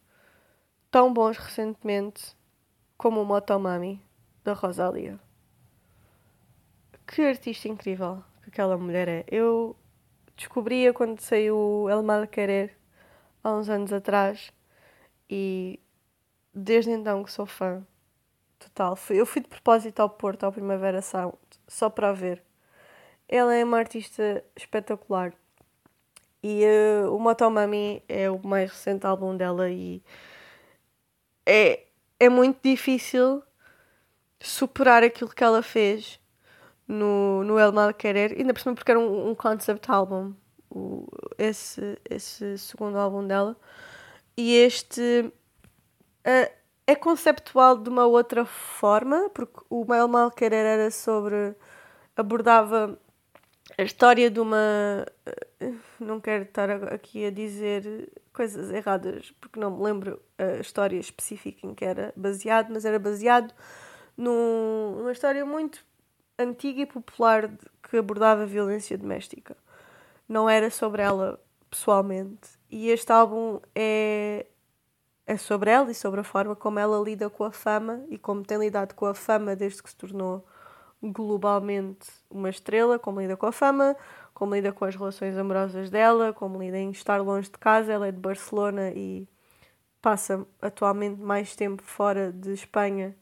[0.90, 2.34] tão bons recentemente
[2.98, 4.02] como o Motomami
[4.46, 5.20] da Rosalia
[7.06, 9.26] que artista incrível que aquela mulher é.
[9.30, 9.76] Eu
[10.36, 12.76] descobria quando saiu El Mal Querer
[13.44, 14.52] há uns anos atrás
[15.30, 15.80] e
[16.54, 17.86] desde então que sou fã
[18.60, 18.98] total.
[19.10, 21.38] Eu fui de propósito ao Porto, ao Primavera Sound,
[21.68, 22.44] só para a ver.
[23.28, 25.34] Ela é uma artista espetacular.
[26.44, 30.04] E uh, o Motomami é o mais recente álbum dela e
[31.46, 31.86] é,
[32.20, 33.42] é muito difícil
[34.42, 36.20] superar aquilo que ela fez
[36.88, 40.34] no, no El Mal Querer, ainda por cima porque era um, um concept album,
[40.70, 43.56] o, esse, esse segundo álbum dela.
[44.36, 45.32] E este
[46.28, 46.52] uh,
[46.86, 51.56] é conceptual de uma outra forma, porque o El Mal Querer era sobre.
[52.16, 53.00] abordava
[53.78, 55.06] a história de uma.
[55.62, 60.98] Uh, não quero estar aqui a dizer coisas erradas, porque não me lembro a história
[60.98, 63.54] específica em que era baseado, mas era baseado
[64.18, 65.86] num, numa história muito
[66.38, 67.50] antiga e popular
[67.90, 69.56] que abordava violência doméstica.
[70.28, 72.50] Não era sobre ela pessoalmente.
[72.70, 74.46] E este álbum é,
[75.26, 78.44] é sobre ela e sobre a forma como ela lida com a fama e como
[78.44, 80.46] tem lidado com a fama desde que se tornou
[81.04, 83.96] globalmente uma estrela, como lida com a fama,
[84.34, 87.92] como lida com as relações amorosas dela, como lida em estar longe de casa.
[87.92, 89.28] Ela é de Barcelona e
[90.02, 93.16] passa atualmente mais tempo fora de Espanha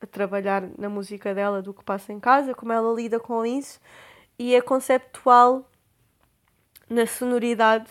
[0.00, 3.80] a trabalhar na música dela do que passa em casa, como ela lida com isso
[4.38, 5.68] e é conceptual
[6.88, 7.90] na sonoridade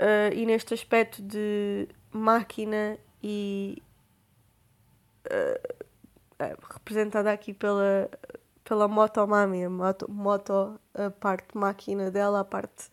[0.00, 3.82] uh, e neste aspecto de máquina e
[5.26, 5.84] uh,
[6.72, 8.10] representada aqui pela,
[8.64, 12.90] pela Motomami, a moto, moto, a parte máquina dela, a parte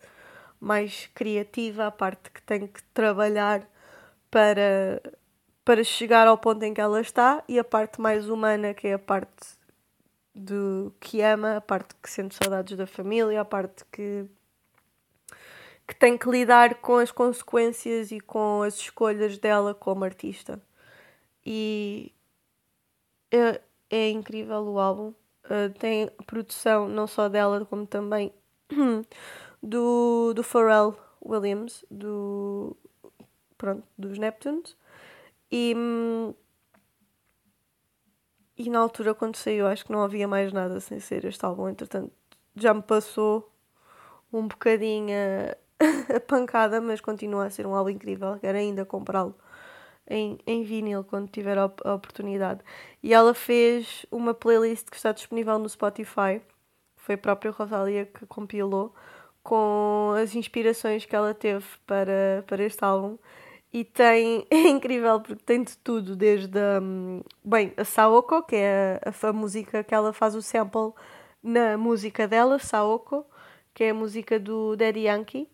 [0.60, 3.68] mais criativa, a parte que tem que trabalhar
[4.30, 5.00] para,
[5.64, 8.94] para chegar ao ponto em que ela está, e a parte mais humana, que é
[8.94, 9.58] a parte
[10.34, 14.26] do que ama, a parte que sente saudades da família, a parte que
[15.88, 20.60] que tem que lidar com as consequências e com as escolhas dela como artista.
[21.44, 22.12] E
[23.30, 23.60] é,
[23.90, 25.14] é incrível o álbum.
[25.44, 28.32] Uh, tem produção não só dela, como também
[29.62, 32.76] do, do Pharrell Williams, do,
[33.56, 34.76] pronto, dos Neptunes.
[35.50, 35.74] E,
[38.56, 41.68] e na altura, quando saiu, acho que não havia mais nada sem ser este álbum.
[41.68, 42.12] Entretanto,
[42.54, 43.50] já me passou
[44.32, 45.14] um bocadinho
[45.80, 48.38] a, a pancada, mas continua a ser um álbum incrível.
[48.38, 49.34] Quero ainda comprá-lo
[50.08, 52.60] em, em vinil quando tiver a, a oportunidade.
[53.02, 56.40] E ela fez uma playlist que está disponível no Spotify,
[56.96, 58.94] foi a própria Rosalia que compilou,
[59.42, 63.16] com as inspirações que ela teve para, para este álbum.
[63.72, 66.80] E tem, é incrível porque tem de tudo, desde a,
[67.44, 70.92] bem, a Saoko, que é a, a, música que ela faz o sample
[71.42, 73.24] na música dela, Saoko,
[73.72, 75.48] que é a música do Daddy Yankee.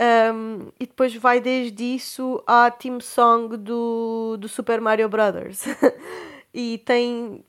[0.00, 5.64] Um, e depois vai desde isso à team song do, do Super Mario Brothers.
[6.52, 7.44] e tem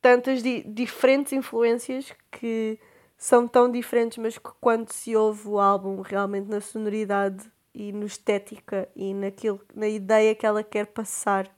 [0.00, 2.78] tantas di diferentes influências que
[3.16, 8.06] são tão diferentes, mas que quando se ouve o álbum realmente na sonoridade e na
[8.06, 11.48] estética e naquilo, na ideia que ela quer passar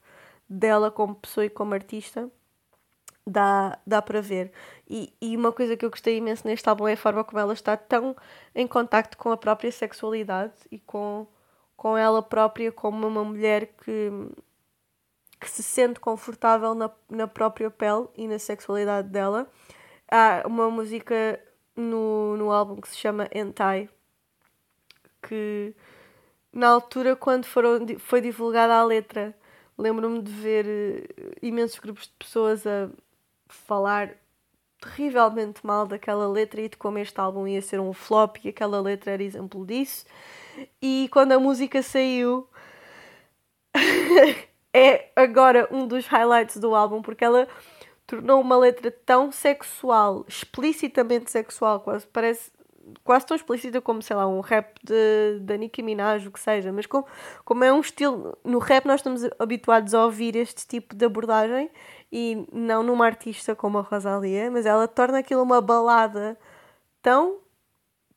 [0.49, 2.29] dela como pessoa e como artista,
[3.25, 4.51] dá, dá para ver.
[4.89, 7.53] E, e uma coisa que eu gostei imenso neste álbum é a forma como ela
[7.53, 8.15] está tão
[8.55, 11.27] em contacto com a própria sexualidade e com,
[11.75, 14.11] com ela própria como uma mulher que,
[15.39, 19.49] que se sente confortável na, na própria pele e na sexualidade dela.
[20.09, 21.39] Há uma música
[21.75, 23.89] no, no álbum que se chama Entai
[25.21, 25.75] que
[26.51, 29.35] na altura quando foram, foi divulgada a letra
[29.77, 31.07] lembro-me de ver eh,
[31.41, 32.89] imensos grupos de pessoas a
[33.53, 34.11] falar
[34.79, 38.81] terrivelmente mal daquela letra e de como este álbum ia ser um flop e aquela
[38.81, 40.05] letra era exemplo disso.
[40.81, 42.47] E quando a música saiu,
[44.73, 47.47] é agora um dos highlights do álbum porque ela
[48.07, 52.51] tornou uma letra tão sexual, explicitamente sexual, quase parece
[53.03, 56.71] quase tão explícita como, sei lá, um rap de, de Nicki Minaj, o que seja,
[56.71, 57.05] mas como,
[57.43, 58.37] como é um estilo.
[58.43, 61.69] No rap, nós estamos habituados a ouvir este tipo de abordagem
[62.11, 66.37] e não numa artista como a Rosalia, mas ela torna aquilo uma balada
[67.01, 67.39] tão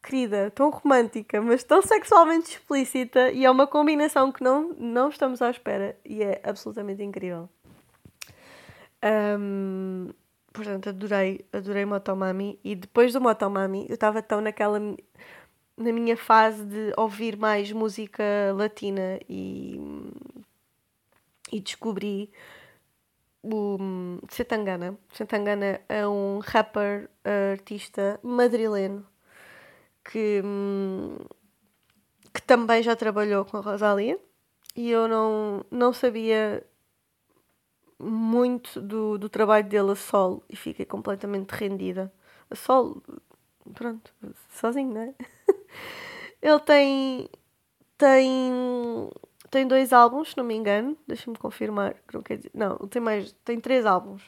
[0.03, 5.41] querida, tão romântica, mas tão sexualmente explícita e é uma combinação que não, não estamos
[5.41, 7.49] à espera e é absolutamente incrível.
[9.03, 10.11] Um,
[10.55, 14.79] portanto, adorei, adorei Motomami e depois do Motomami eu estava tão naquela
[15.77, 18.23] na minha fase de ouvir mais música
[18.55, 19.81] latina e,
[21.51, 22.31] e descobri
[23.43, 23.77] o
[24.31, 24.97] Setangana.
[25.13, 27.11] Setangana é um rapper
[27.53, 29.05] artista madrileno
[30.05, 30.41] que,
[32.33, 34.19] que também já trabalhou com a Rosalia
[34.77, 36.65] e eu não, não sabia
[37.99, 42.13] muito do, do trabalho dele a solo e fiquei completamente rendida.
[42.51, 43.03] A solo,
[43.75, 44.13] pronto,
[44.51, 45.15] sozinho, não é?
[46.43, 47.29] Ele tem.
[47.97, 49.11] tem
[49.51, 50.97] tem dois álbuns, se não me engano.
[51.07, 51.95] Deixa-me confirmar.
[52.13, 53.33] Não, quer dizer, não, tem mais.
[53.45, 54.23] Tem três álbuns.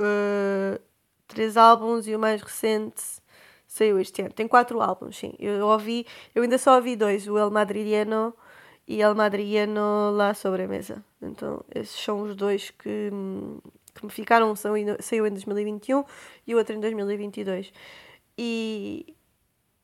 [0.00, 0.80] Uh,
[1.28, 3.02] três álbuns e o mais recente
[3.66, 4.32] saiu este ano.
[4.32, 5.34] Tem quatro álbuns, sim.
[5.38, 8.34] Eu ouvi, eu ainda só ouvi dois, o El Madrileño
[8.86, 11.04] e El Madrileño La Sobremesa.
[11.20, 13.10] Então, esses são os dois que,
[13.94, 14.54] que me ficaram.
[14.56, 14.76] Saiu
[15.26, 16.04] em 2021
[16.46, 17.72] e o outro em 2022.
[18.36, 19.14] E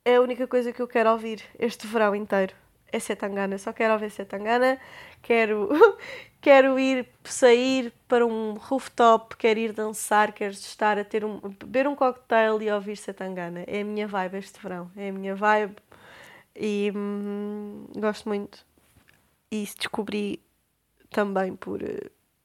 [0.04, 2.54] é a única coisa que eu quero ouvir este verão inteiro
[2.92, 3.58] é Setangana.
[3.58, 4.78] Só quero ouvir Setangana.
[5.22, 5.68] Quero,
[6.40, 11.86] quero ir sair para um rooftop, quero ir dançar, quero estar a ter um, beber
[11.86, 13.64] um cocktail e ouvir Setangana.
[13.66, 14.90] É a minha vibe este verão.
[14.96, 15.76] É a minha vibe
[16.56, 18.66] e hum, gosto muito.
[19.50, 20.42] E isso descobri
[21.10, 21.80] também por,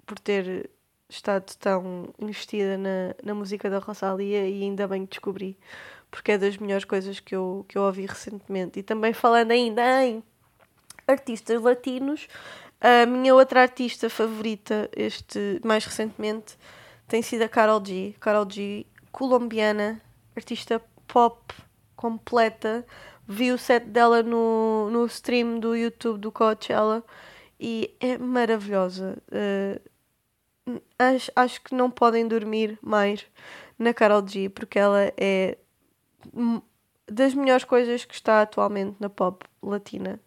[0.05, 0.69] por ter
[1.09, 5.57] estado tão investida na, na música da Rosalia e ainda bem que descobri,
[6.09, 8.79] porque é das melhores coisas que eu, que eu ouvi recentemente.
[8.79, 10.23] E também falando ainda em
[11.07, 12.27] artistas latinos,
[12.79, 16.57] a minha outra artista favorita, este mais recentemente,
[17.07, 18.15] tem sido a Carol G.
[18.19, 20.01] Carol G, colombiana,
[20.35, 21.53] artista pop
[21.95, 22.85] completa.
[23.27, 27.03] Vi o set dela no, no stream do YouTube do Coachella
[27.59, 29.17] e é maravilhosa.
[29.29, 33.25] Uh, acho, acho que não podem dormir mais
[33.77, 35.57] na Carol G porque ela é
[37.07, 40.19] das melhores coisas que está atualmente na pop latina.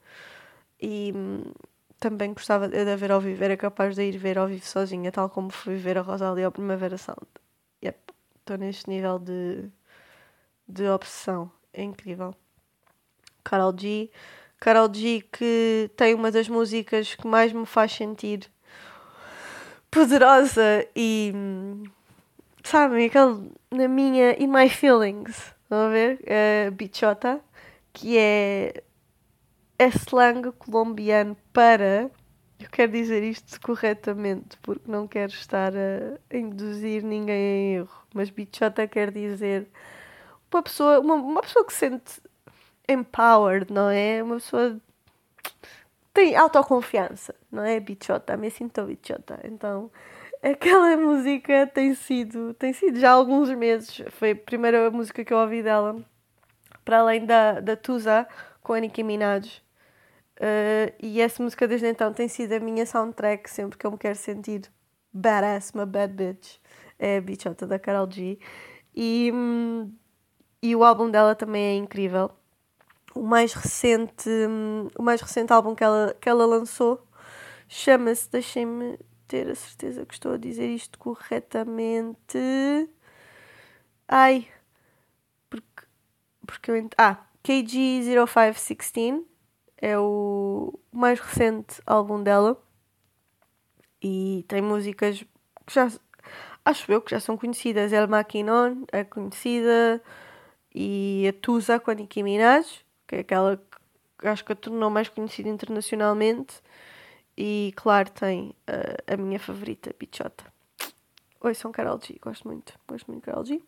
[0.80, 1.52] E hum,
[1.98, 5.30] também gostava de ver ao vivo, era capaz de ir ver ao vivo sozinha, tal
[5.30, 7.26] como fui ver a Rosalia ao Primavera Sound.
[7.82, 7.98] Yep,
[8.38, 9.70] estou neste nível de,
[10.68, 12.34] de obsessão, é incrível.
[13.48, 14.10] Carol G.
[14.58, 18.50] Carol G que tem uma das músicas que mais me faz sentir
[19.90, 21.32] poderosa e
[23.06, 26.18] aquele na minha In My Feelings, estão a ver?
[26.22, 27.40] Uh, Bichota,
[27.92, 28.82] que é,
[29.78, 32.10] é slang colombiano para
[32.58, 38.30] eu quero dizer isto corretamente porque não quero estar a induzir ninguém em erro, mas
[38.30, 39.68] bichota quer dizer
[40.52, 42.20] uma pessoa, uma, uma pessoa que sente
[42.88, 44.22] empowered, não é?
[44.22, 44.80] Uma pessoa
[46.16, 47.78] tem autoconfiança, não é?
[47.78, 49.38] Bichota, me sinto bichota.
[49.44, 49.90] Então,
[50.42, 54.02] aquela música tem sido, tem sido já há alguns meses.
[54.12, 56.02] Foi a primeira música que eu ouvi dela,
[56.84, 58.26] para além da, da Tusa
[58.62, 59.62] com a Nicki Minaj.
[60.38, 63.98] Uh, e essa música desde então tem sido a minha soundtrack sempre que eu me
[63.98, 64.62] quero sentir
[65.12, 66.58] badass, uma bad bitch.
[66.98, 68.38] É a bichota da Carol G.
[68.94, 69.92] E, hum,
[70.62, 72.30] e o álbum dela também é incrível
[73.16, 74.28] o mais recente,
[74.98, 77.06] o mais recente álbum que ela, que ela lançou
[77.68, 82.38] chama-se, deixem-me ter a certeza que estou a dizer isto corretamente.
[84.08, 84.48] Ai,
[85.50, 85.82] porque,
[86.46, 86.88] porque eu.
[86.96, 89.24] Ah, KG0516
[89.78, 92.60] é o mais recente álbum dela
[94.02, 95.24] e tem músicas
[95.66, 95.90] que já
[96.64, 97.92] acho eu que já são conhecidas.
[97.92, 100.02] El Maquinon é conhecida
[100.74, 103.56] e a Tusa com a Nicki Minaj que é aquela
[104.18, 106.60] que acho que a tornou mais conhecida internacionalmente.
[107.36, 110.44] E claro, tem uh, a minha favorita, Bichota.
[111.40, 113.62] Oi, sou Carol G, gosto muito, gosto muito de Carol G.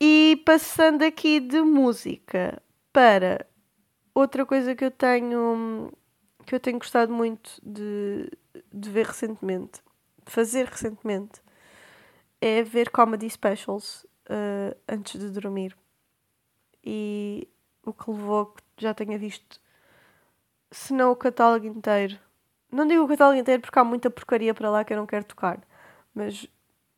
[0.00, 2.60] E passando aqui de música
[2.92, 3.46] para
[4.14, 5.92] outra coisa que eu tenho
[6.44, 8.30] que eu tenho gostado muito de,
[8.72, 9.82] de ver recentemente,
[10.24, 11.42] de fazer recentemente,
[12.40, 15.76] é ver comedy specials uh, antes de dormir.
[16.82, 17.46] E
[17.90, 19.60] o que levou que já tenha visto,
[20.70, 22.18] se não o catálogo inteiro.
[22.70, 25.24] Não digo o catálogo inteiro porque há muita porcaria para lá que eu não quero
[25.24, 25.58] tocar,
[26.14, 26.46] mas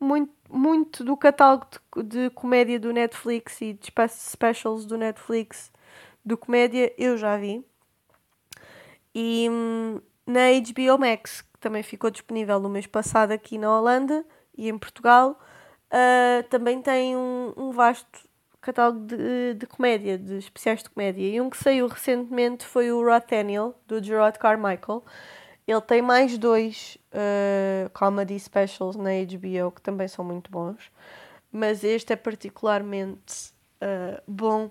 [0.00, 1.66] muito, muito do catálogo
[1.96, 5.70] de, de comédia do Netflix e de specials do Netflix
[6.24, 7.64] do comédia eu já vi.
[9.14, 9.48] E
[10.26, 14.24] na HBO Max, que também ficou disponível no mês passado aqui na Holanda
[14.56, 15.38] e em Portugal,
[15.90, 18.29] uh, também tem um, um vasto
[18.60, 21.22] catálogo de, de comédia, de especiais de comédia.
[21.22, 25.02] E um que saiu recentemente foi o Rothaniel, do Gerard Carmichael.
[25.66, 30.90] Ele tem mais dois uh, comedy specials na HBO que também são muito bons,
[31.52, 34.70] mas este é particularmente uh, bom.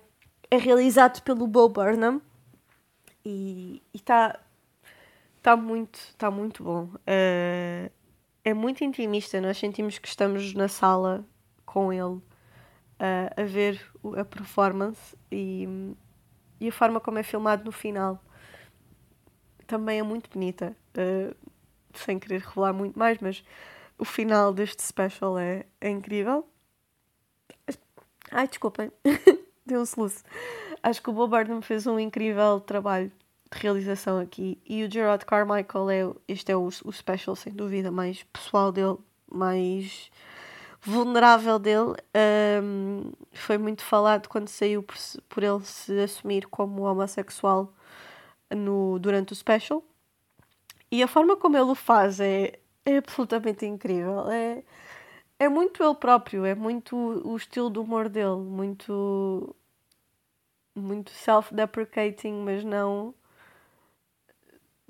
[0.50, 2.20] É realizado pelo Bo Burnham
[3.24, 4.38] e está
[5.40, 6.84] tá muito, tá muito bom.
[6.84, 7.90] Uh,
[8.44, 11.24] é muito intimista, nós sentimos que estamos na sala
[11.64, 12.20] com ele
[13.00, 13.80] a, a ver
[14.16, 15.66] a performance e,
[16.60, 18.22] e a forma como é filmado no final
[19.66, 20.76] também é muito bonita.
[20.96, 21.34] Uh,
[21.94, 23.44] sem querer revelar muito mais, mas
[23.98, 26.46] o final deste special é, é incrível.
[28.30, 28.92] Ai, desculpem,
[29.66, 30.22] deu um soluço.
[30.82, 33.10] Acho que o Bob Burnham fez um incrível trabalho
[33.50, 37.90] de realização aqui e o Gerard Carmichael é este é o, o special sem dúvida
[37.90, 38.96] mais pessoal dele,
[39.30, 40.10] mais
[40.82, 41.94] vulnerável dele
[42.62, 44.96] um, foi muito falado quando saiu por,
[45.28, 47.72] por, ele se assumir como homossexual
[48.50, 49.84] no, durante o special.
[50.90, 54.30] E a forma como ele o faz é, é absolutamente incrível.
[54.30, 54.62] É,
[55.38, 59.54] é muito ele próprio, é muito o estilo do humor dele, muito,
[60.74, 63.14] muito self-deprecating, mas não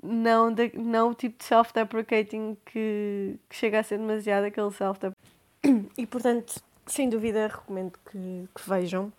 [0.03, 5.40] não, de, não o tipo de self-deprecating que, que chega a ser demasiado aquele self-deprecating.
[5.97, 9.11] E portanto, sem dúvida, recomendo que, que vejam.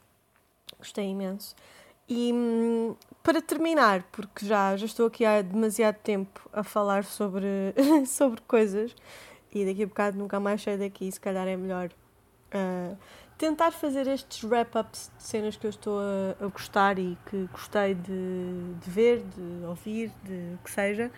[0.78, 1.54] Gostei imenso.
[2.08, 7.48] E hum, para terminar, porque já, já estou aqui há demasiado tempo a falar sobre,
[8.06, 8.94] sobre coisas
[9.54, 11.90] e daqui a bocado nunca mais saio daqui, se calhar é melhor
[12.54, 12.96] uh,
[13.38, 17.94] tentar fazer estes wrap-ups de cenas que eu estou a, a gostar e que gostei
[17.94, 21.10] de, de, ver, de ouvir, de o que seja,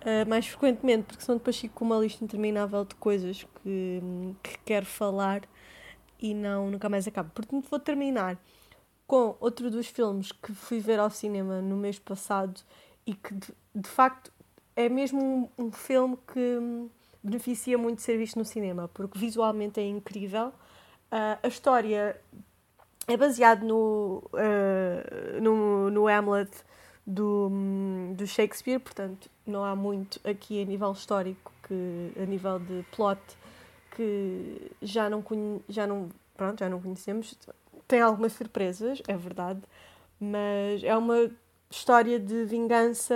[0.00, 4.02] uh, mais frequentemente, porque senão depois fico com uma lista interminável de coisas que,
[4.42, 5.42] que quero falar
[6.18, 7.30] e não, nunca mais acabo.
[7.30, 8.38] Portanto, vou terminar
[9.06, 12.60] com outro dos filmes que fui ver ao cinema no mês passado
[13.06, 14.32] e que de, de facto
[14.76, 16.88] é mesmo um, um, filme que
[17.22, 20.48] beneficia muito de ser visto no cinema, porque visualmente é incrível.
[21.10, 22.20] Uh, a história
[23.08, 26.50] é baseada no, uh, no, no Hamlet
[27.10, 27.50] do,
[28.14, 33.20] do Shakespeare, portanto não há muito aqui a nível histórico, que, a nível de plot,
[33.96, 35.24] que já não,
[35.68, 37.36] já não, pronto, já não conhecemos.
[37.88, 39.60] Tem algumas surpresas, é verdade,
[40.20, 41.30] mas é uma
[41.68, 43.14] história de vingança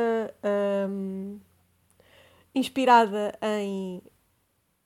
[0.89, 1.39] um,
[2.55, 4.03] inspirada em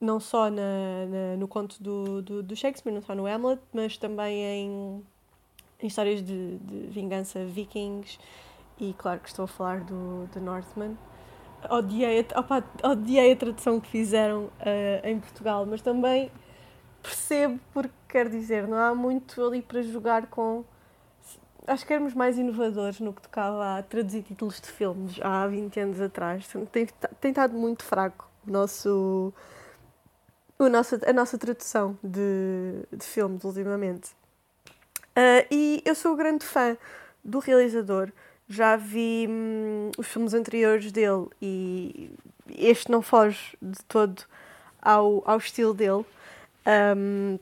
[0.01, 3.97] não só na, na, no conto do, do, do, Shakespeare, não só no Hamlet, mas
[3.97, 5.05] também em,
[5.83, 8.19] em histórias de, de, vingança vikings
[8.79, 10.97] e claro que estou a falar do, do Northman.
[11.71, 14.51] Odiei, opa, odiei a tradução que fizeram uh,
[15.05, 16.31] em Portugal, mas também
[17.03, 20.65] percebo porque quer dizer, não há muito ali para jogar com.
[21.67, 25.81] Acho que éramos mais inovadores no que tocava a traduzir títulos de filmes há 20
[25.81, 26.49] anos atrás.
[26.73, 26.87] Tem,
[27.21, 29.35] tem estado muito fraco o nosso,
[30.59, 34.13] o nosso, a nossa tradução de, de filmes ultimamente.
[35.11, 36.77] Uh, e eu sou grande fã
[37.23, 38.11] do realizador.
[38.49, 42.11] Já vi hum, os filmes anteriores dele e
[42.57, 44.23] este não foge de todo
[44.81, 46.05] ao, ao estilo dele.
[46.97, 47.39] Um,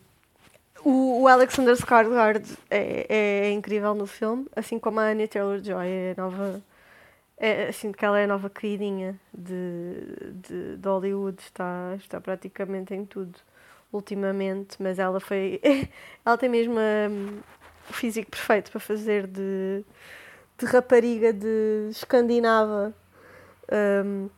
[0.84, 5.86] o, o, Alexander Skarsgård é, é, é, incrível no filme, assim como a Anya Taylor-Joy
[5.88, 6.62] é nova...
[7.38, 12.94] É, assim que ela é a nova queridinha de, de, de, Hollywood, está, está praticamente
[12.94, 13.38] em tudo
[13.92, 15.60] ultimamente, mas ela foi.
[16.24, 17.38] ela tem mesmo um,
[17.90, 19.84] o físico perfeito para fazer de,
[20.58, 22.94] de rapariga de escandinava.
[24.04, 24.30] Um,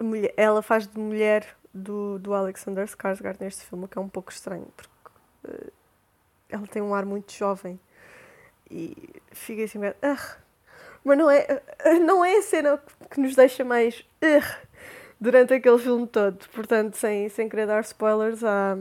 [0.00, 4.32] mulher, ela faz de mulher do, do Alexander Skarsgård neste filme, que é um pouco
[4.32, 4.90] estranho, porque
[5.48, 5.72] uh,
[6.48, 7.78] ela tem um ar muito jovem
[8.70, 8.94] e
[9.32, 9.78] fica assim,
[11.04, 14.68] mas não é, uh, não é a cena que nos deixa mais uh,
[15.20, 16.48] durante aquele filme todo.
[16.50, 18.76] Portanto, sem, sem querer dar spoilers, há,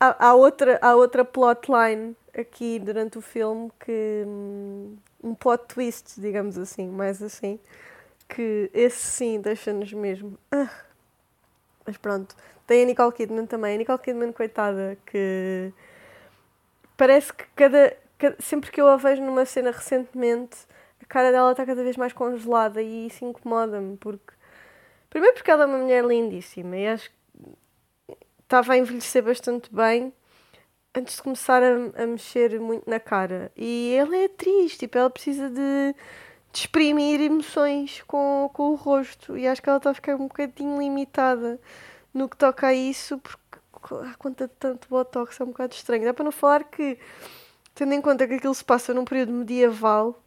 [0.00, 4.24] há, há, outra, há outra plotline aqui durante o filme que.
[4.26, 7.58] Um, um plot twist, digamos assim, mais assim,
[8.28, 10.38] que esse sim deixa-nos mesmo.
[10.54, 10.68] Uh,
[11.84, 12.36] mas pronto.
[12.66, 13.74] Tem a Nicole Kidman também.
[13.74, 15.72] A Nicole Kidman, coitada, que
[16.96, 20.56] parece que cada, cada, sempre que eu a vejo numa cena recentemente,
[21.02, 24.34] a cara dela está cada vez mais congelada e isso incomoda-me porque
[25.10, 30.12] primeiro porque ela é uma mulher lindíssima e acho que estava a envelhecer bastante bem
[30.96, 33.52] antes de começar a, a mexer muito na cara.
[33.56, 35.94] E ela é triste, tipo, ela precisa de,
[36.52, 40.26] de exprimir emoções com, com o rosto e acho que ela está a ficar um
[40.26, 41.60] bocadinho limitada
[42.14, 43.38] no que toca a isso, porque
[44.10, 46.04] a conta de tanto botox é um bocado estranho.
[46.04, 46.98] Dá para não falar que,
[47.74, 50.22] tendo em conta que aquilo se passa num período medieval,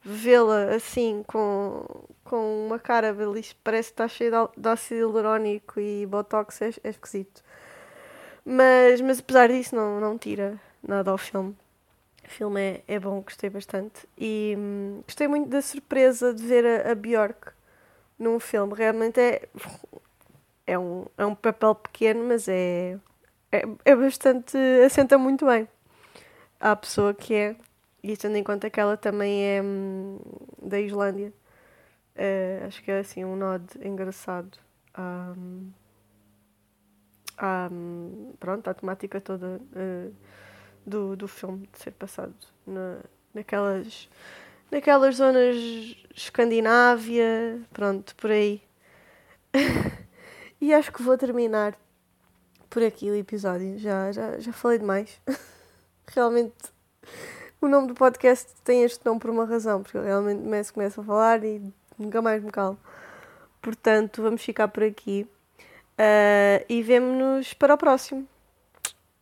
[0.00, 3.16] vê-la assim, com, com uma cara,
[3.64, 7.42] parece que está cheia de ácido hialurónico e botox, é, é esquisito.
[8.44, 11.56] Mas, mas apesar disso, não, não tira nada ao filme.
[12.24, 14.06] O filme é, é bom, gostei bastante.
[14.18, 17.52] E hum, gostei muito da surpresa de ver a, a Bjork
[18.18, 18.74] num filme.
[18.74, 19.48] Realmente é
[20.66, 22.98] é um, é um papel pequeno, mas é,
[23.52, 24.56] é, é bastante.
[24.84, 25.68] assenta muito bem
[26.60, 27.56] à pessoa que é,
[28.02, 30.18] e tendo em conta que ela também é hum,
[30.62, 31.32] da Islândia,
[32.16, 34.58] é, acho que é assim um nod engraçado
[34.94, 35.34] à,
[37.36, 37.68] à,
[38.38, 40.14] pronto, à temática toda uh,
[40.86, 42.34] do, do filme de ser passado
[42.66, 42.98] na,
[43.32, 44.08] naquelas,
[44.70, 45.56] naquelas zonas
[46.14, 48.62] Escandinávia, pronto, por aí.
[50.60, 51.76] E acho que vou terminar
[52.70, 53.78] por aqui o episódio.
[53.78, 55.20] Já, já, já falei demais.
[56.08, 56.54] realmente,
[57.60, 61.00] o nome do podcast tem este nome por uma razão, porque eu realmente começo, começo
[61.02, 61.60] a falar e
[61.98, 62.78] nunca mais me calo.
[63.60, 65.28] Portanto, vamos ficar por aqui
[65.98, 68.26] uh, e vemo-nos para o próximo.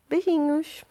[0.09, 0.85] Beijinhos!